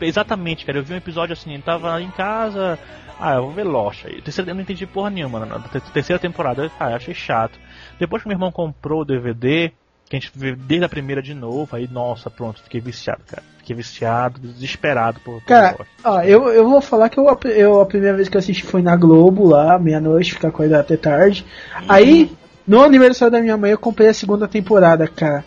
[0.08, 0.78] exatamente, cara.
[0.78, 2.80] Eu vi um episódio assim, eu tava em casa.
[3.20, 4.22] Ah, eu vou ver Lost aí.
[4.22, 6.72] Terceira, eu não entendi porra nenhuma na ter- terceira temporada.
[6.80, 7.60] Ah, eu achei chato.
[8.00, 9.72] Depois que meu irmão comprou o DVD,
[10.10, 13.44] que a gente viu desde a primeira de novo, aí, nossa, pronto, fiquei viciado, cara.
[13.58, 15.92] Fiquei viciado, desesperado por, por Cara, Lost.
[16.04, 18.82] ó, eu, eu vou falar que eu, eu a primeira vez que eu assisti foi
[18.82, 21.46] na Globo, lá, meia-noite, ficar acordado até tarde.
[21.90, 22.32] Aí,
[22.66, 25.44] no aniversário da minha mãe, eu comprei a segunda temporada, cara.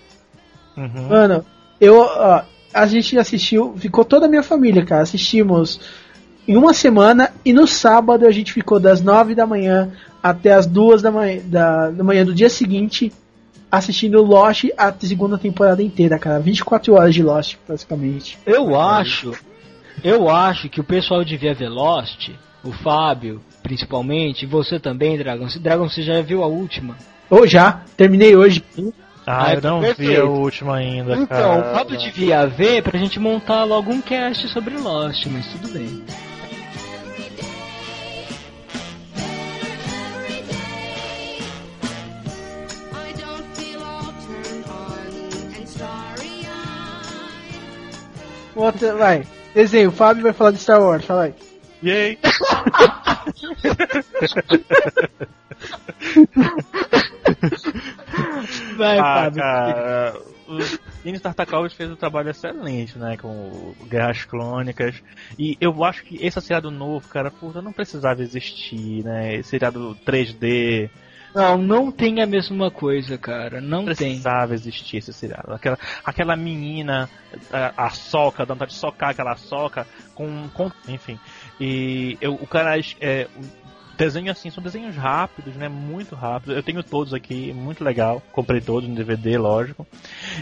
[0.77, 1.09] Uhum.
[1.09, 1.45] Mano,
[1.81, 5.03] eu, ó, a gente assistiu, ficou toda a minha família, cara.
[5.03, 5.81] Assistimos
[6.47, 10.67] em uma semana e no sábado a gente ficou das nove da manhã até as
[10.67, 13.13] duas da manhã, da, da manhã do dia seguinte
[13.71, 16.39] assistindo Lost a segunda temporada inteira, cara.
[16.39, 18.39] 24 horas de Lost, basicamente.
[18.45, 19.33] Eu acho,
[20.05, 22.31] eu acho que o pessoal devia ver Lost,
[22.63, 25.49] o Fábio, principalmente, e você também, Dragon.
[25.49, 26.97] Se Dragon, você já viu a última?
[27.31, 28.63] Ou já, terminei hoje.
[29.27, 30.21] Ah, Ah, eu não vi perfeito.
[30.21, 31.73] a última ainda, Então, cara.
[31.73, 36.03] o Fábio devia ver pra gente montar logo um cast sobre Lost, mas tudo bem.
[48.55, 49.27] Outra, vai.
[49.55, 51.35] Desenho, o Fábio vai falar de Star Wars, fala aí.
[51.83, 52.19] Yay!
[58.77, 59.43] Vai, ah, Fábio.
[59.43, 60.15] cara,
[60.49, 60.59] o
[61.03, 65.03] Denis Tartakovsky fez um trabalho excelente, né, com Guerras Clônicas.
[65.39, 69.37] E eu acho que esse seriado novo, cara, puta, não precisava existir, né?
[69.37, 70.91] Esse seriado 3D,
[71.35, 73.61] Não, não tem a mesma coisa, cara.
[73.61, 73.95] Não tem.
[73.95, 75.53] precisava existir esse seriado.
[75.53, 77.09] Aquela, aquela menina,
[77.51, 81.19] a, a soca, dando vontade de socar aquela soca, com, com enfim.
[81.59, 83.29] E eu, o cara, é,
[84.03, 86.57] desenho assim, são desenhos rápidos, né, muito rápidos.
[86.57, 88.21] Eu tenho todos aqui, muito legal.
[88.33, 89.87] Comprei todos no DVD, lógico.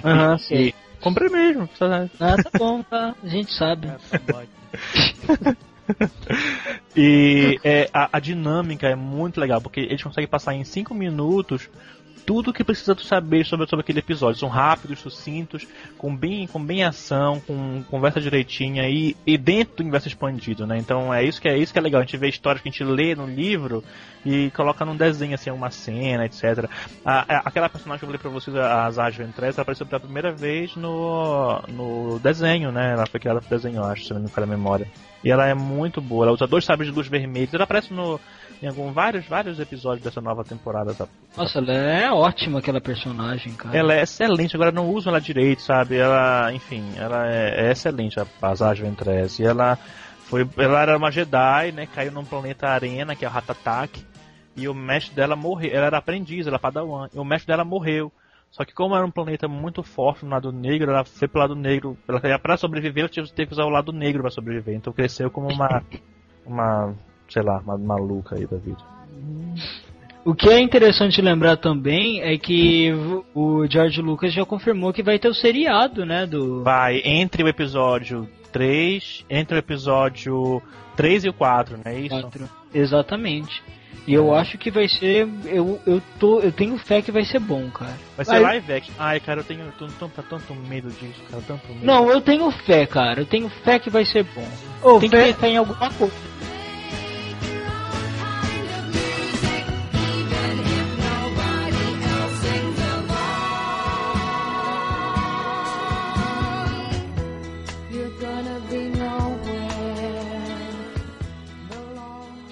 [0.04, 0.68] Aham, sei.
[0.68, 2.10] e comprei mesmo, sabe?
[2.18, 3.14] Ah, tá bom, tá.
[3.22, 3.88] A gente sabe.
[6.96, 11.68] E é, a, a dinâmica é muito legal, porque eles conseguem passar em 5 minutos
[12.26, 14.38] tudo que precisa tu saber sobre, sobre aquele episódio.
[14.40, 15.66] São rápidos, sucintos,
[15.98, 20.78] com bem, com bem ação, com conversa direitinha e, e dentro do universo expandido, né?
[20.78, 22.00] Então é isso que é isso que é legal.
[22.00, 23.82] A gente vê histórias que a gente lê no livro
[24.24, 26.68] e coloca num desenho, assim, uma cena, etc.
[27.04, 30.00] A, a- aquela personagem que eu falei pra vocês, a Zaz Ventress, ela apareceu pela
[30.00, 32.92] primeira vez no, no desenho, né?
[32.92, 34.86] Ela foi criada pro desenho, eu acho, se não me falha a memória.
[35.24, 37.52] E ela é muito boa, ela usa dois sabres de luz vermelhos.
[37.52, 38.18] Ela aparece no,
[38.62, 43.54] em algum, vários, vários episódios dessa nova temporada da Nossa, ela é ótima aquela personagem,
[43.54, 43.76] cara.
[43.76, 45.96] ela é excelente, agora não usam ela direito, sabe?
[45.96, 49.42] Ela, enfim, ela é, é excelente, a Passagem Ventress.
[49.42, 49.78] E ela
[50.30, 50.48] foi.
[50.56, 51.86] Ela era uma Jedi, né?
[51.86, 54.04] Caiu num planeta arena, que é o Ratatak.
[54.56, 55.72] E o mestre dela morreu.
[55.72, 57.08] Ela era aprendiz, ela era Padawan.
[57.12, 58.12] E o mestre dela morreu.
[58.50, 61.54] Só que como era um planeta muito forte no lado negro, ela foi pro lado
[61.54, 61.96] negro.
[62.06, 64.74] Ela, pra sobreviver, ela teve que usar o lado negro pra sobreviver.
[64.74, 65.82] Então cresceu como uma.
[66.44, 66.94] Uma.
[67.30, 68.78] Sei lá, maluca aí da vida.
[70.24, 72.92] O que é interessante lembrar também é que
[73.34, 76.26] o George Lucas já confirmou que vai ter o seriado, né?
[76.26, 76.62] Do.
[76.62, 80.62] Vai entre o episódio 3, entre o episódio
[80.96, 82.20] 3 e o 4, não é isso?
[82.20, 82.48] Quatro.
[82.74, 83.62] Exatamente.
[84.06, 85.28] E eu acho que vai ser.
[85.46, 87.94] Eu, eu, tô, eu tenho fé que vai ser bom, cara.
[88.16, 88.94] Vai ser Aí- live action.
[88.98, 91.84] Ai, cara, eu tenho tanto, tanto, tanto medo disso, cara, tanto medo.
[91.86, 93.20] Não, eu tenho fé, cara.
[93.20, 94.48] Eu tenho fé que vai ser bom.
[94.82, 96.29] Ô, Tem que fé- ter fé em alguma coisa.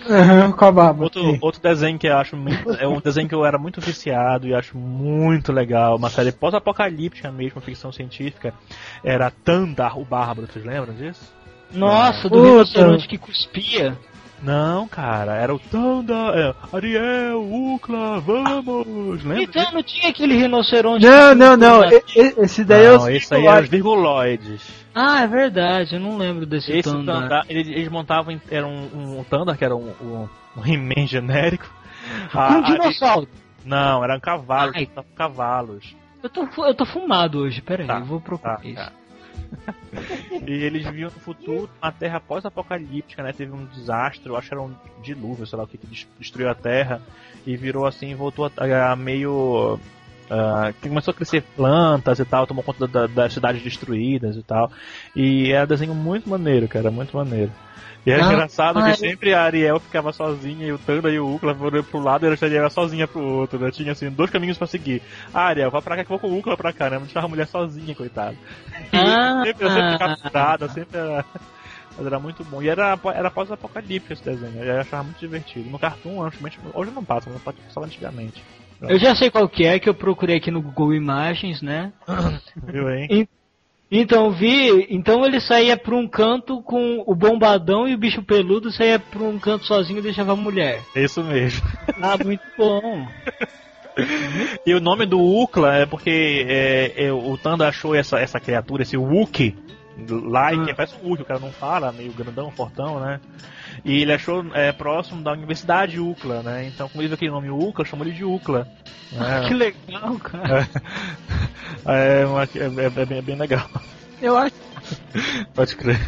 [0.09, 1.05] Aham, com a barba.
[1.05, 1.39] Outro, Sim.
[1.41, 2.71] outro desenho que eu acho muito.
[2.73, 5.97] É um desenho que eu era muito viciado e acho muito legal.
[5.97, 8.55] Uma série pós-apocalíptica mesmo, ficção científica.
[9.05, 11.21] Era Tandar, o Bárbaro, vocês lembram disso?
[11.73, 12.43] Nossa, do Puta.
[12.49, 13.97] rinoceronte que cuspia.
[14.43, 16.39] Não, cara, era o Tandar.
[16.39, 19.25] É, Ariel, Ucla, vamos!
[19.25, 19.43] Lembra?
[19.43, 21.05] Então não tinha aquele rinoceronte.
[21.05, 21.83] Não, não, não.
[22.15, 24.63] Esse daí é Não, o esse aí era os virguloides.
[25.01, 27.23] Ah, é verdade, eu não lembro desse Esse Tandar.
[27.23, 31.71] Tandar, eles, eles montavam, era um, um Tandar, que era um, um, um He-Man genérico.
[32.35, 33.29] A- Um a- dinossauro.
[33.65, 34.89] Não, eram cavalos, Ai.
[35.15, 35.95] cavalos.
[36.21, 38.75] Eu tô, eu tô fumado hoje, peraí, Tá, eu vou procurar tá, isso.
[38.75, 38.93] tá.
[40.47, 43.33] e eles viviam no futuro, uma terra pós-apocalíptica, né?
[43.33, 46.09] Teve um desastre, eu acho que era um dilúvio, sei lá o que, que des-
[46.19, 47.01] destruiu a terra
[47.47, 49.79] e virou assim, voltou a, a meio.
[50.31, 54.43] Ah, que começou a crescer plantas e tal, tomou conta da- das cidades destruídas e
[54.43, 54.71] tal.
[55.15, 57.51] E era um desenho muito maneiro, cara, muito maneiro.
[58.07, 61.19] E era Ah, engraçado ah, que sempre a Ariel ficava sozinha e o Tanda e
[61.19, 63.71] o Ukla foram pro lado e a Ariel era sozinha pro outro, né?
[63.71, 65.03] Tinha assim, dois caminhos pra seguir.
[65.35, 66.97] Ah, Ariel, vai pra cá que eu vou com o Ukla pra cá, né?
[66.97, 68.37] Não deixava a mulher sozinha, coitada.
[68.93, 71.25] E Ah, sempre, eu sempre ficava frustrada, sempre era.
[71.99, 72.63] Mas era muito bom.
[72.63, 74.63] E era, era pós-apocalíptico esse desenho.
[74.63, 75.69] Eu achava muito divertido.
[75.69, 78.41] No Cartoon, antigamente, hoje não passa, mas pode passar antigamente.
[78.83, 81.93] Eu já sei qual que é, que eu procurei aqui no Google Imagens, né?
[82.67, 83.29] Viu, hein?
[83.91, 88.71] Então vi, então ele saía pra um canto com o bombadão e o bicho peludo
[88.71, 90.83] saía pra um canto sozinho e deixava a mulher.
[90.95, 91.67] É isso mesmo.
[92.01, 93.09] Ah, muito bom.
[94.65, 98.83] E o nome do Ukla é porque é, é, o Tanda achou essa, essa criatura,
[98.83, 99.57] esse Wookie,
[100.09, 100.65] lá, Ah.
[100.65, 103.21] que parece um Wookie, o cara não fala, meio grandão, fortão, né?
[103.85, 106.67] E ele achou é, próximo da Universidade Ukla, né?
[106.67, 108.67] Então, como ele viu aquele nome Ukla, chamou ele de Ukla.
[109.13, 109.45] né?
[109.49, 110.69] Que legal, cara.
[111.87, 113.67] É, uma- é- é bem, é bem legal.
[114.21, 114.55] Eu acho.
[115.55, 116.01] Pode crer.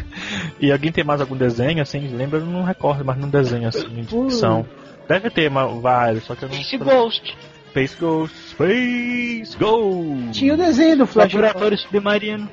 [0.59, 2.39] E alguém tem mais algum desenho, assim, lembra?
[2.39, 4.65] Eu não recordo, mas num desenho, assim, de ficção.
[5.07, 5.49] Deve ter
[5.81, 7.37] vários, só que eu não Space Ghost.
[7.69, 8.35] Space Ghost.
[8.49, 10.31] Space Ghost!
[10.31, 11.31] Tinha o desenho do Flash.
[11.33, 12.49] Laboratório Submarino.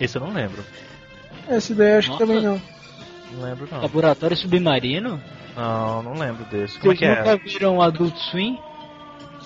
[0.00, 0.64] Esse eu não lembro.
[1.48, 2.26] Esse daí eu acho que Nossa.
[2.26, 2.62] também não.
[3.32, 3.80] Não lembro, não.
[3.80, 5.20] Laboratório Submarino?
[5.56, 6.78] Não, não lembro desse.
[6.78, 7.36] Como é Vocês que nunca é?
[7.36, 8.58] viram Adult Swim?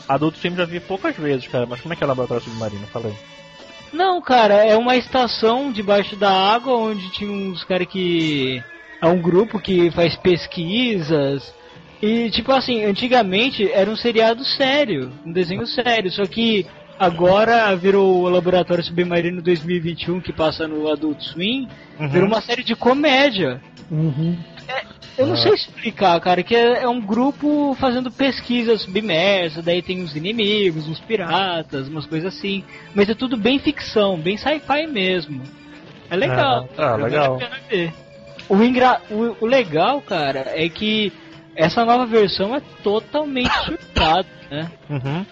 [0.09, 2.87] Adulto Swim já vi poucas vezes, cara, mas como é que é o Laboratório Submarino?
[2.87, 3.13] Falei.
[3.93, 8.63] Não, cara, é uma estação debaixo da água onde tinha uns caras que.
[9.03, 11.55] É um grupo que faz pesquisas.
[12.01, 16.67] E, tipo assim, antigamente era um seriado sério, um desenho sério, só que
[16.99, 22.09] agora virou o Laboratório Submarino 2021, que passa no Adult Swim, Uhum.
[22.09, 23.61] virou uma série de comédia.
[23.91, 24.37] Uhum.
[25.17, 25.39] Eu não Ah.
[25.39, 30.89] sei explicar, cara, que é, é um grupo fazendo pesquisa submersa, daí tem uns inimigos,
[30.89, 32.63] uns piratas, umas coisas assim.
[32.95, 35.43] Mas é tudo bem ficção, bem sci-fi mesmo.
[36.11, 36.69] É legal.
[36.77, 37.35] Ah, ah, legal.
[37.37, 37.93] a pena ver.
[38.49, 39.01] O, engra...
[39.11, 41.13] o, o legal, cara, é que
[41.55, 44.71] essa nova versão é totalmente surtada, né?
[44.91, 45.27] Uhum.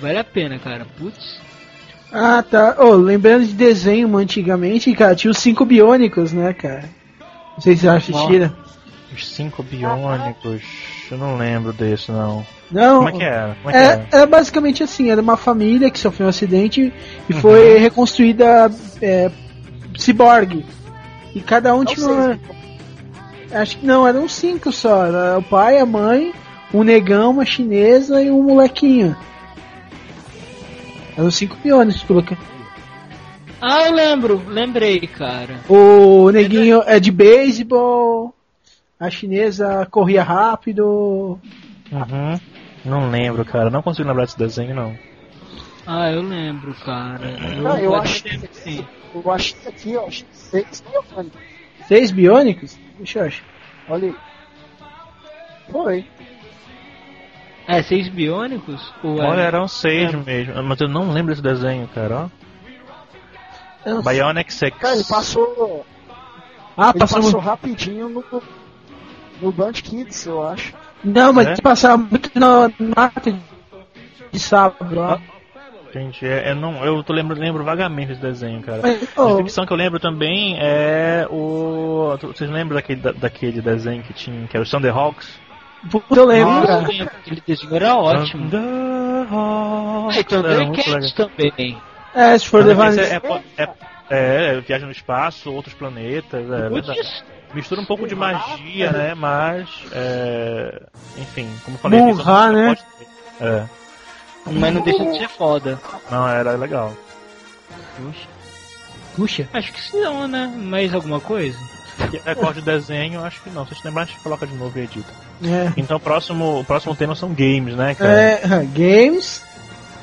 [0.00, 0.86] Vale a pena, cara.
[0.98, 1.40] Putz.
[2.12, 2.76] Ah, tá.
[2.78, 6.88] Oh, lembrando de desenho antigamente, cara, tinha os cinco biônicos, né, cara?
[7.54, 8.52] Não sei se vocês já assistiram.
[9.12, 10.62] Os cinco biônicos.
[11.10, 12.46] Eu não lembro desse, não.
[12.70, 13.56] Não, Como é que era?
[13.62, 14.08] Como é que É, era?
[14.12, 16.92] era basicamente assim, era uma família que sofreu um acidente
[17.28, 18.70] e foi reconstruída
[19.00, 19.30] é,
[19.96, 20.64] ciborgue.
[21.34, 22.38] E cada um tinha uma.
[23.52, 25.06] Acho que não, eram cinco só.
[25.06, 26.34] Era o pai, a mãe,
[26.72, 29.16] um negão, uma chinesa e um molequinho.
[31.18, 32.38] Eram cinco peões, pelo que.
[33.60, 35.58] Ah, eu lembro, lembrei, cara.
[35.68, 38.32] O neguinho é de beisebol,
[39.00, 41.36] a chinesa corria rápido.
[41.90, 42.40] Uhum.
[42.84, 43.68] Não lembro, cara.
[43.68, 44.96] Não consigo lembrar desse desenho, não.
[45.84, 47.36] Ah, eu lembro, cara.
[47.60, 48.86] Não, eu acho lembro, sim.
[49.12, 51.40] Eu achei aqui, ó, seis biônicos.
[51.88, 52.78] Seis biônicos?
[52.96, 53.44] Deixa eu achar.
[53.88, 54.14] Olha aí.
[55.72, 56.06] Foi.
[57.68, 58.92] É, seis biônicos?
[59.04, 59.44] Ou Olha, é?
[59.44, 60.16] eram seis É.
[60.16, 60.62] mesmo.
[60.64, 62.24] Mas eu não lembro desse desenho, cara.
[62.24, 62.28] ó.
[63.84, 64.02] Sei.
[64.02, 64.76] Bionic Sex.
[64.78, 65.84] Cara, ele passou.
[66.76, 67.22] Ah, ele passou.
[67.22, 68.24] passou rapidinho no.
[69.40, 70.74] No Band Kids, eu acho.
[71.04, 71.56] Não, mas É?
[71.62, 73.32] passava muito na mata
[74.32, 75.20] de sábado lá.
[75.94, 78.80] Gente, é, é não, eu tô lembro, lembro vagamente desse desenho, cara.
[78.82, 82.16] Mas, A oh, ficção que eu lembro também é o.
[82.20, 85.28] Vocês lembram daquele, da- daquele desenho que tinha, que era o Thunderhawks?
[85.90, 88.50] Puta, eu lembro, eu lembro, aquele desenho era ótimo.
[89.30, 91.82] Ah, e Era também.
[92.14, 92.88] É, se for levar.
[92.88, 93.20] esse nesse- é,
[93.56, 93.68] é,
[94.10, 96.68] é, é, viagem no espaço, outros planetas, é
[97.54, 99.14] Mistura um pouco de magia, né?
[99.14, 100.82] Mas, é,
[101.16, 102.74] enfim, como eu falei, Burra, né?
[103.40, 103.64] É,
[104.46, 105.80] Mas não deixa de ser foda.
[106.10, 106.94] não, era legal.
[109.16, 109.48] Puxa.
[109.52, 110.46] Acho que sim, não, né?
[110.56, 111.58] Mais alguma coisa?
[112.10, 113.66] Que Recorde de desenho, acho que não.
[113.66, 115.12] Se você lembrar, a gente coloca de novo e edita.
[115.42, 115.72] É.
[115.76, 118.12] Então o próximo, o próximo tema são games, né, cara?
[118.12, 119.42] É, games.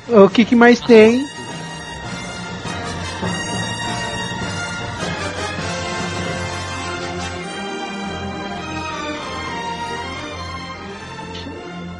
[0.08, 1.24] O que, que mais tem?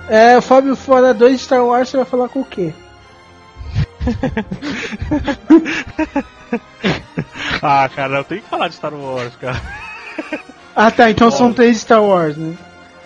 [0.09, 2.73] É, o Fábio fora 2 Star Wars, você vai falar com o quê?
[7.63, 9.61] Ah, cara, eu tenho que falar de Star Wars, cara.
[10.77, 12.55] Ah tá, então são três Star Wars, né?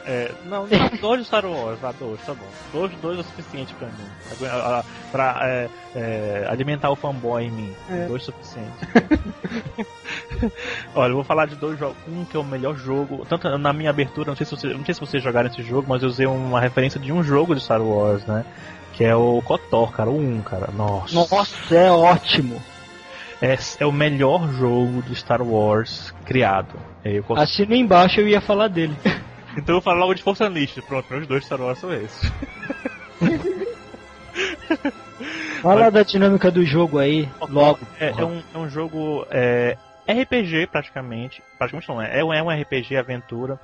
[0.07, 2.47] É, não, não, dois de Star Wars, ah, dois, tá bom.
[2.73, 3.95] Dois, dois é o suficiente pra mim.
[4.33, 7.75] Agu- a- a- Pra é, é, alimentar o fanboy em mim.
[7.89, 8.07] É.
[8.07, 8.71] Dois é suficiente.
[10.95, 11.97] Olha, eu vou falar de dois jogos.
[12.09, 13.25] Um que é o melhor jogo.
[13.29, 15.87] Tanto na minha abertura, não sei se você, não sei se vocês jogaram esse jogo,
[15.89, 18.45] mas eu usei uma referência de um jogo de Star Wars, né?
[18.95, 20.69] Que é o KOTOR, cara, o 1, cara.
[20.73, 21.15] Nossa.
[21.15, 22.61] Nossa, é ótimo.
[23.43, 26.79] É, é o melhor jogo de Star Wars criado.
[27.05, 27.43] É, o KOTOR.
[27.43, 28.97] Assina embaixo eu ia falar dele.
[29.53, 30.81] Então eu vou falar logo de Força Unleashed.
[30.83, 32.33] Pronto, meus dois Star Wars são esses.
[35.61, 37.81] Fala da dinâmica do jogo aí, logo.
[37.99, 39.77] É, é um, é um jogo é,
[40.09, 41.43] RPG praticamente.
[41.59, 42.21] Praticamente não é.
[42.21, 43.59] É um, é um RPG aventura.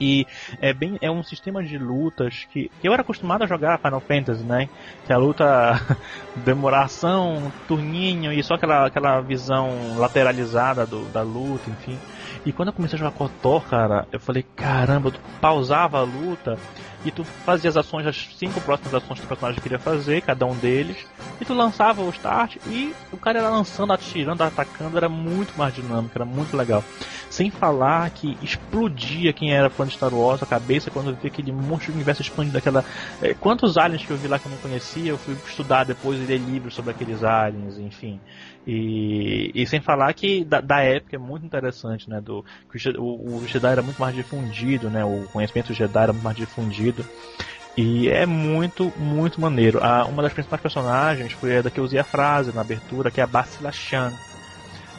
[0.00, 0.26] E
[0.60, 4.00] é bem é um sistema de lutas que, que eu era acostumado a jogar Final
[4.00, 4.68] Fantasy, né?
[5.06, 5.80] Que a luta
[6.44, 11.98] demoração, turninho e só aquela, aquela visão lateralizada do, da luta, enfim.
[12.44, 16.58] E quando eu comecei a jogar KOTOR, cara, eu falei, caramba, tu pausava a luta
[17.04, 20.46] e tu fazia as ações, as cinco próximas ações que o personagem queria fazer, cada
[20.46, 20.96] um deles,
[21.40, 25.74] e tu lançava o start e o cara era lançando, atirando, atacando, era muito mais
[25.74, 26.82] dinâmico, era muito legal.
[27.34, 31.50] Sem falar que explodia quem era fã de Star Wars a cabeça quando via aquele
[31.50, 32.84] monstro de universo expandido, aquela.
[33.20, 36.20] é, quantos aliens que eu vi lá que eu não conhecia, eu fui estudar depois
[36.20, 38.20] e ler livros sobre aqueles aliens, enfim.
[38.64, 42.20] E, e sem falar que da, da época é muito interessante, né?
[42.20, 42.44] Do,
[42.98, 45.04] o, o, Jedi era muito mais difundido, né?
[45.04, 47.04] O conhecimento Jedi era muito mais difundido.
[47.76, 49.80] E é muito, muito maneiro.
[49.82, 53.10] Ah, uma das principais personagens foi a da que eu usei a frase na abertura,
[53.10, 54.12] que é a Bastila Shan.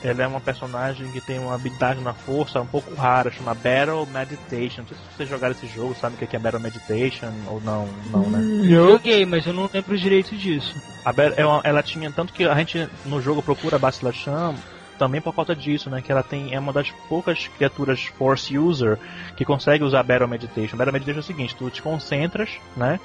[0.07, 4.05] Ela é uma personagem que tem uma habilidade na força um pouco rara, chama Battle
[4.05, 4.81] Meditation.
[4.81, 7.87] Não sei se vocês jogaram esse jogo, sabem o que é Battle Meditation ou não,
[8.11, 8.39] não, né?
[8.71, 10.75] Eu joguei, mas eu não lembro direito disso.
[11.03, 14.11] A Bel- é uma- ela tinha tanto que a gente no jogo procura a Bastila
[14.13, 14.53] Shan
[14.97, 16.01] também por causa disso, né?
[16.01, 18.97] Que ela tem é uma das poucas criaturas Force User
[19.35, 20.77] que consegue usar Battle Meditation.
[20.77, 22.99] Battle Meditation é o seguinte: tu te concentras, né?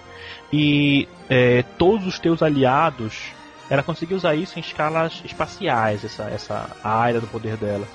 [0.53, 3.33] E é, todos os teus aliados,
[3.71, 7.87] ela consegue usar isso em escalas espaciais, essa essa área do poder dela.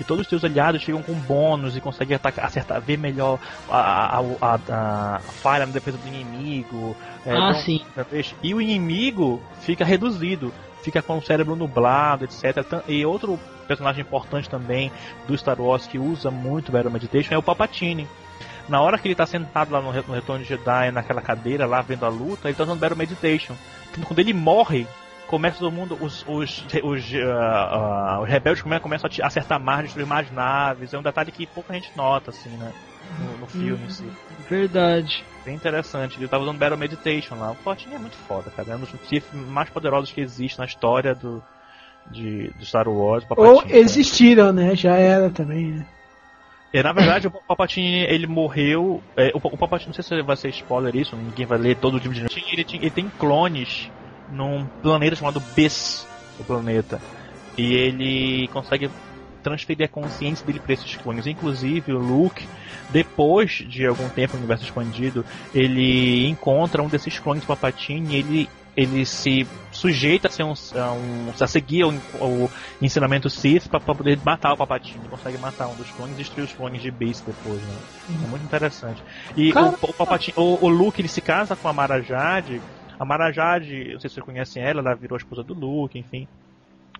[0.00, 3.38] E todos os teus aliados chegam com bônus e conseguem atacar, acertar, ver melhor
[3.70, 6.96] a, a, a, a falha na defesa do inimigo.
[7.24, 7.84] é, ah, dão- sim.
[8.42, 10.52] E o inimigo fica reduzido,
[10.82, 12.82] fica com o cérebro nublado, etc.
[12.88, 14.90] E outro personagem importante também
[15.26, 18.08] do Star Wars que usa muito o Battle Meditation é o Palpatine.
[18.68, 21.80] Na hora que ele está sentado lá no, no Retorno de Jedi, naquela cadeira lá
[21.80, 23.54] vendo a luta, ele está usando Battle Meditation.
[24.04, 24.86] Quando ele morre,
[25.26, 29.84] começa todo mundo, os, os, os, ah, ah, os rebeldes come- começam a acertar mais,
[29.84, 30.92] destruir mais naves.
[30.92, 32.72] É um detalhe que pouca gente nota, assim, né?
[33.18, 34.06] no, no filme em si.
[34.48, 35.24] Verdade.
[35.44, 36.18] Bem interessante.
[36.18, 37.52] Ele tava usando Battle Meditation lá.
[37.52, 38.72] O Palpatine é muito foda, cara.
[38.72, 41.42] É um dos Sith mais poderosos que existe na história do,
[42.10, 43.24] de, do Star Wars.
[43.30, 44.74] Ou existiram, né?
[44.74, 45.86] Já era também, né?
[46.72, 49.02] É, na verdade, o Palpatine, ele morreu.
[49.16, 51.94] é, o, o Palpatine, não sei se vai ser spoiler isso, ninguém vai ler todo
[51.94, 53.90] o livro de ele, ele tem clones
[54.32, 56.06] num planeta chamado Bes,
[56.40, 57.00] o planeta.
[57.56, 58.90] E ele consegue
[59.42, 61.26] transferir a consciência dele para esses clones.
[61.26, 62.46] Inclusive, o Luke,
[62.90, 65.24] depois de algum tempo no universo expandido,
[65.54, 68.48] ele encontra um desses clones do Palpatine e ele.
[68.74, 73.78] Ele se sujeita a, ser um, a, um- a seguir o, o ensinamento Sith para
[73.80, 75.00] poder matar o Palpatine.
[75.00, 77.74] Ele consegue matar um dos clones e destruir os clones de Beast depois, né?
[78.08, 79.02] É muito interessante.
[79.36, 82.62] E Cara- o, o, Palpatine- o, o Luke ele se casa com a Mara Jade.
[83.02, 85.98] A Mara Jade, não sei se vocês conhecem ela, ela virou a esposa do Luke,
[85.98, 86.28] enfim.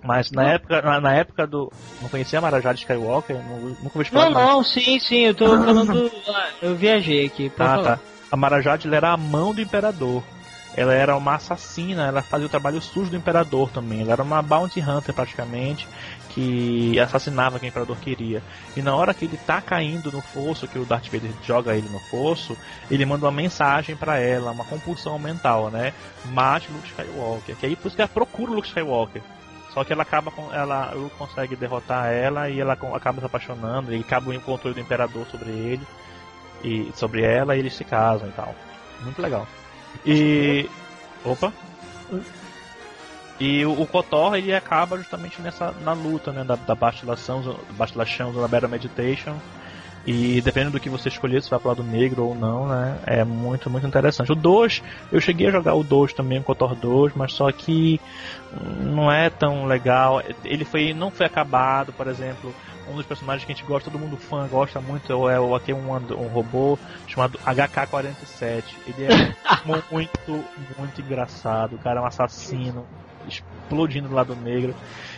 [0.02, 1.72] Mas na época, na, na época do.
[2.00, 3.36] Não conhecia a Mara Jade Skywalker?
[3.36, 4.30] Não, nunca ouvi falar.
[4.30, 6.10] Não, não, sim, sim, eu tô falando.
[6.26, 7.52] ah, eu viajei aqui.
[7.54, 7.82] Ah, falar.
[7.98, 8.00] tá.
[8.32, 10.24] A Mara Jade ela era a mão do Imperador.
[10.74, 14.00] Ela era uma assassina, ela fazia o trabalho sujo do Imperador também.
[14.00, 15.86] Ela era uma bounty hunter praticamente,
[16.30, 18.42] que assassinava quem o Imperador queria.
[18.76, 21.88] E na hora que ele tá caindo no fosso, que o Darth Vader joga ele
[21.88, 22.56] no fosso,
[22.90, 25.92] ele manda uma mensagem pra ela, uma compulsão mental, né?
[26.26, 27.56] Mate Luke Skywalker.
[27.56, 29.22] Que aí por isso que ela procura o Luke Skywalker.
[29.74, 30.52] Só que ela acaba com.
[30.52, 34.80] Ela, Luke consegue derrotar ela e ela acaba se apaixonando, e acaba o controle do
[34.80, 35.86] Imperador sobre ele
[36.62, 38.54] e sobre ela e eles se casam e tal.
[39.00, 39.46] Muito legal.
[40.04, 40.68] E.
[41.24, 41.52] Opa!
[43.40, 48.46] E o, Kotor ele acaba justamente nessa na luta, né, da, da bastilação, bastilação da
[48.46, 49.36] Battle Meditation.
[50.04, 52.98] E dependendo do que você escolher, se vai pro lado negro ou não, né?
[53.06, 54.32] É muito, muito interessante.
[54.32, 54.82] O 2,
[55.12, 58.00] eu cheguei a jogar o 2 também, o Kotor 2, mas só que
[58.80, 60.20] não é tão legal.
[60.44, 62.52] Ele foi, não foi acabado, por exemplo.
[62.88, 65.72] Um dos personagens que a gente gosta, todo mundo fã gosta muito, é o aqui
[65.72, 68.64] é um, and- um robô chamado HK-47.
[68.86, 69.34] Ele é
[69.90, 70.44] muito,
[70.78, 71.76] muito engraçado.
[71.76, 72.86] O cara é um assassino,
[73.26, 74.74] explodindo do lado negro.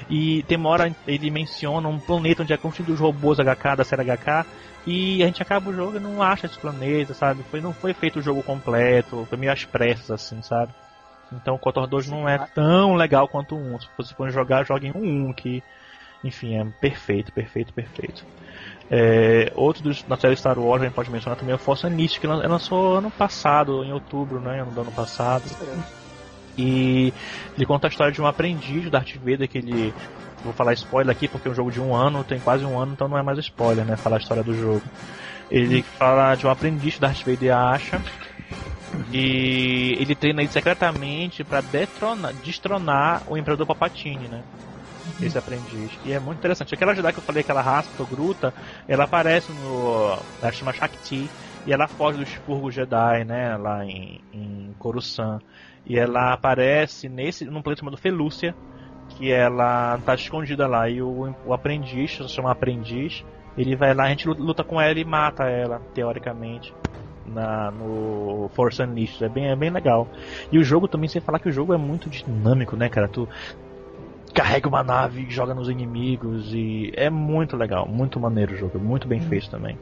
[0.08, 3.84] E tem uma hora ele menciona um planeta onde é construído os robôs HK da
[3.84, 4.46] série HK.
[4.86, 7.42] E a gente acaba o jogo e não acha esse planeta, sabe?
[7.50, 10.72] Foi, não foi feito o jogo completo, foi meio às pressas, assim, sabe?
[11.32, 13.80] Então o Kotor 2 não é tão legal quanto o 1.
[13.80, 15.62] Se você for jogar, jogue em um 1, que,
[16.24, 18.24] enfim, é perfeito, perfeito, perfeito.
[18.90, 21.86] É, outro dos, da série Star Wars a gente pode mencionar também é o Force
[21.86, 24.60] Unleashed, que lan- lançou ano passado, em outubro, né?
[24.60, 25.44] Ano do ano passado.
[26.56, 27.12] E
[27.56, 29.92] ele conta a história de um aprendiz do Darth Vader que ele.
[30.42, 32.92] Vou falar spoiler aqui porque é um jogo de um ano, tem quase um ano,
[32.92, 33.96] então não é mais spoiler, né?
[33.96, 34.82] Falar a história do jogo.
[35.50, 38.02] Ele fala de um aprendiz que Darth Vader acha.
[39.12, 41.62] E ele treina ele secretamente para
[42.42, 44.42] destronar o Imperador Palpatine, né?
[45.20, 45.90] Esse aprendiz.
[46.04, 46.74] E é muito interessante.
[46.74, 48.52] Aquela Jedi que eu falei, aquela raça do Gruta,
[48.88, 50.18] ela aparece no.
[50.42, 51.28] Ela chama Shakti.
[51.66, 53.56] E ela foge do expurgo Jedi, né?
[53.56, 55.40] Lá em, em Coruscant.
[55.86, 58.54] E ela aparece nesse num planeta chamado Felúcia,
[59.10, 60.88] que ela tá escondida lá.
[60.88, 63.24] E o, o aprendiz, se chama aprendiz,
[63.56, 66.74] ele vai lá, a gente luta com ela e mata ela, teoricamente.
[67.26, 70.06] Na, no Force Unleashed, é bem, é bem legal.
[70.52, 73.08] E o jogo também, sem falar que o jogo é muito dinâmico, né, cara?
[73.08, 73.26] Tu
[74.34, 79.06] carrega uma nave, joga nos inimigos e é muito legal, muito maneiro o jogo, muito
[79.08, 79.78] bem feito também.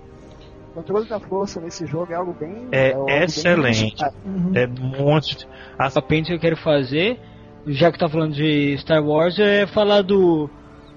[0.70, 2.68] O controle da força nesse jogo é algo bem.
[2.70, 3.80] É algo bem excelente.
[3.80, 4.14] inusitado.
[4.54, 5.46] É muito.
[5.78, 7.18] A pente que eu quero fazer,
[7.66, 10.48] já que tá falando de Star Wars, é falar do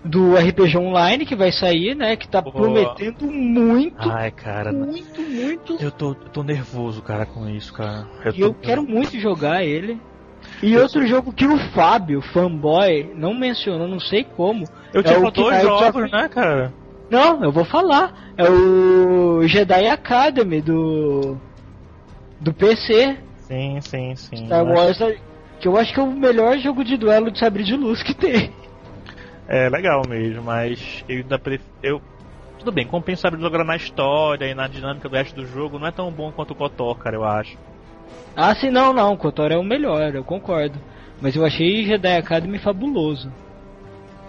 [0.03, 2.15] do RPG Online que vai sair, né?
[2.15, 2.53] Que tá Boa.
[2.53, 5.77] prometendo muito, Ai, cara, muito, muito.
[5.81, 8.05] eu tô, eu tô nervoso, cara, com isso, cara.
[8.27, 9.99] E tô- eu quero muito jogar ele.
[10.63, 14.65] E outro jogo que o Fábio, fanboy, não mencionou, não sei como.
[14.93, 16.73] Eu é tinha o que- dois é jogos, né, cara?
[17.09, 18.33] Não, eu vou falar.
[18.37, 21.37] É o Jedi Academy do
[22.39, 23.17] do PC.
[23.47, 24.45] Sim, sim, sim.
[24.45, 25.17] Star Mas- Wars,
[25.59, 28.13] que eu acho que é o melhor jogo de duelo de sabre de luz que
[28.13, 28.51] tem.
[29.47, 31.69] É legal mesmo, mas eu ainda prefiro.
[31.83, 32.01] Eu...
[32.57, 35.85] Tudo bem, compensa de jogar na história e na dinâmica do resto do jogo, não
[35.85, 37.55] é tão bom quanto o Kotor, cara, eu acho.
[38.35, 40.77] Ah, sim, não, não, Kotor é o melhor, eu concordo.
[41.21, 43.31] Mas eu achei Jedi Academy fabuloso.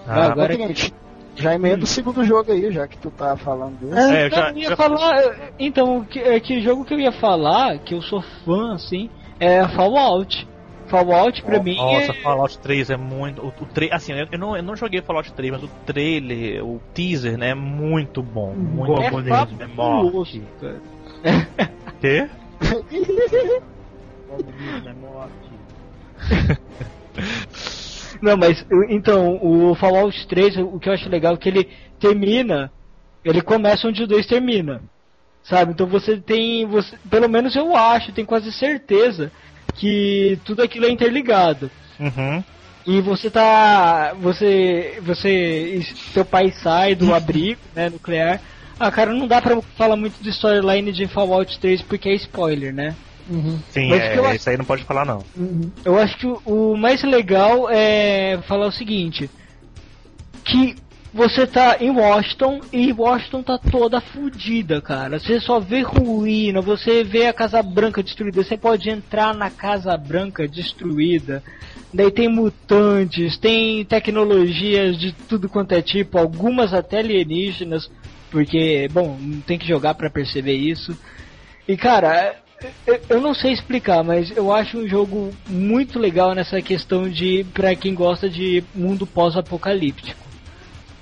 [0.07, 0.95] Ah, agora Ô, Tenente,
[1.35, 4.15] já emenda o segundo jogo aí, já que tu tá falando desse.
[4.15, 5.35] É, eu Então, já- eu ia já- falar.
[5.59, 9.67] Então, que, é que jogo que eu ia falar, que eu sou fã, assim, é
[9.69, 10.47] Fallout.
[10.87, 12.23] Fallout pra mim Nossa, é.
[12.23, 13.43] Fallout 3 é muito.
[13.43, 13.89] O, o tra...
[13.91, 17.51] Assim, eu, eu não, eu não joguei Fallout 3, mas o trailer, o teaser, né,
[17.51, 18.55] é muito bom.
[18.55, 19.57] Muito É bom mesmo.
[19.61, 20.41] É fabuloso,
[25.43, 26.57] Quê?
[28.23, 31.69] Não, mas então, o Fallout 3, o que eu acho legal é que ele
[32.01, 32.73] termina,
[33.25, 34.83] ele começa onde o 2 termina.
[35.43, 35.73] Sabe?
[35.73, 36.67] Então você tem.
[36.67, 39.31] Você, pelo menos eu acho, tenho quase certeza
[39.75, 41.71] que tudo aquilo é interligado.
[42.01, 42.43] Uhum.
[42.85, 44.13] E você tá.
[44.21, 44.99] Você.
[45.03, 45.83] Você.
[46.13, 48.41] Seu pai sai do abrigo, né, nuclear.
[48.79, 52.75] Ah, cara, não dá pra falar muito de storyline de Fallout 3 porque é spoiler,
[52.75, 52.95] né?
[53.71, 55.23] Sim, Mas é, eu isso aí não pode falar não.
[55.85, 59.29] Eu acho que o, mais legal é falar o seguinte:
[60.45, 60.77] que
[61.13, 65.19] você tá em Washington e Washington tá toda fudida, cara.
[65.19, 69.97] Você só vê ruína, você vê a Casa Branca destruída, você pode entrar na Casa
[69.97, 71.43] Branca destruída.
[71.93, 77.91] Daí tem mutantes, tem tecnologias de tudo quanto é tipo, algumas até alienígenas,
[78.31, 80.97] porque, bom, tem que jogar pra perceber isso.
[81.67, 82.37] E cara,
[83.09, 87.75] eu- não sei explicar, mas eu acho um jogo muito legal nessa questão de pra
[87.75, 90.27] quem gosta de mundo pós-apocalíptico.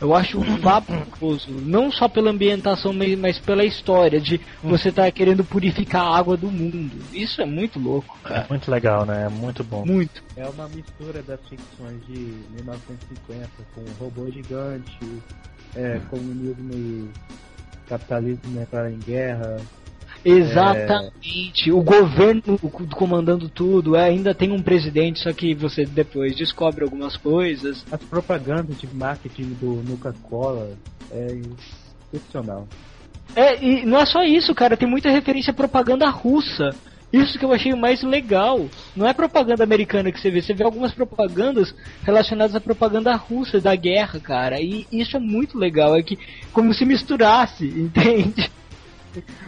[0.00, 5.44] Eu acho fabuloso, não só pela ambientação, mas mas pela história de você tá querendo
[5.44, 6.96] purificar a água do mundo.
[7.12, 9.26] Isso é muito louco, É muito legal, né?
[9.26, 9.84] É muito bom.
[9.86, 10.22] Muito.
[10.36, 14.98] É uma mistura das ficções de 1950 com robô gigante,
[15.74, 17.08] é, comunismo e
[17.88, 19.60] capitalismo entrar em guerra.
[20.24, 21.70] Exatamente.
[21.70, 22.58] O governo
[22.96, 27.84] comandando tudo, é, ainda tem um presidente, só que você depois descobre algumas coisas.
[27.92, 30.72] As propagandas de marketing do Nuka-Cola
[31.10, 31.38] é
[32.12, 32.66] excepcional.
[33.36, 36.70] É, e não é só isso, cara, tem muita referência à propaganda russa.
[37.12, 38.68] Isso que eu achei mais legal.
[38.96, 41.72] Não é propaganda americana que você vê, você vê algumas propagandas
[42.02, 44.60] relacionadas à propaganda russa da guerra, cara.
[44.60, 46.18] E isso é muito legal, é que
[46.52, 48.50] como se misturasse, entende?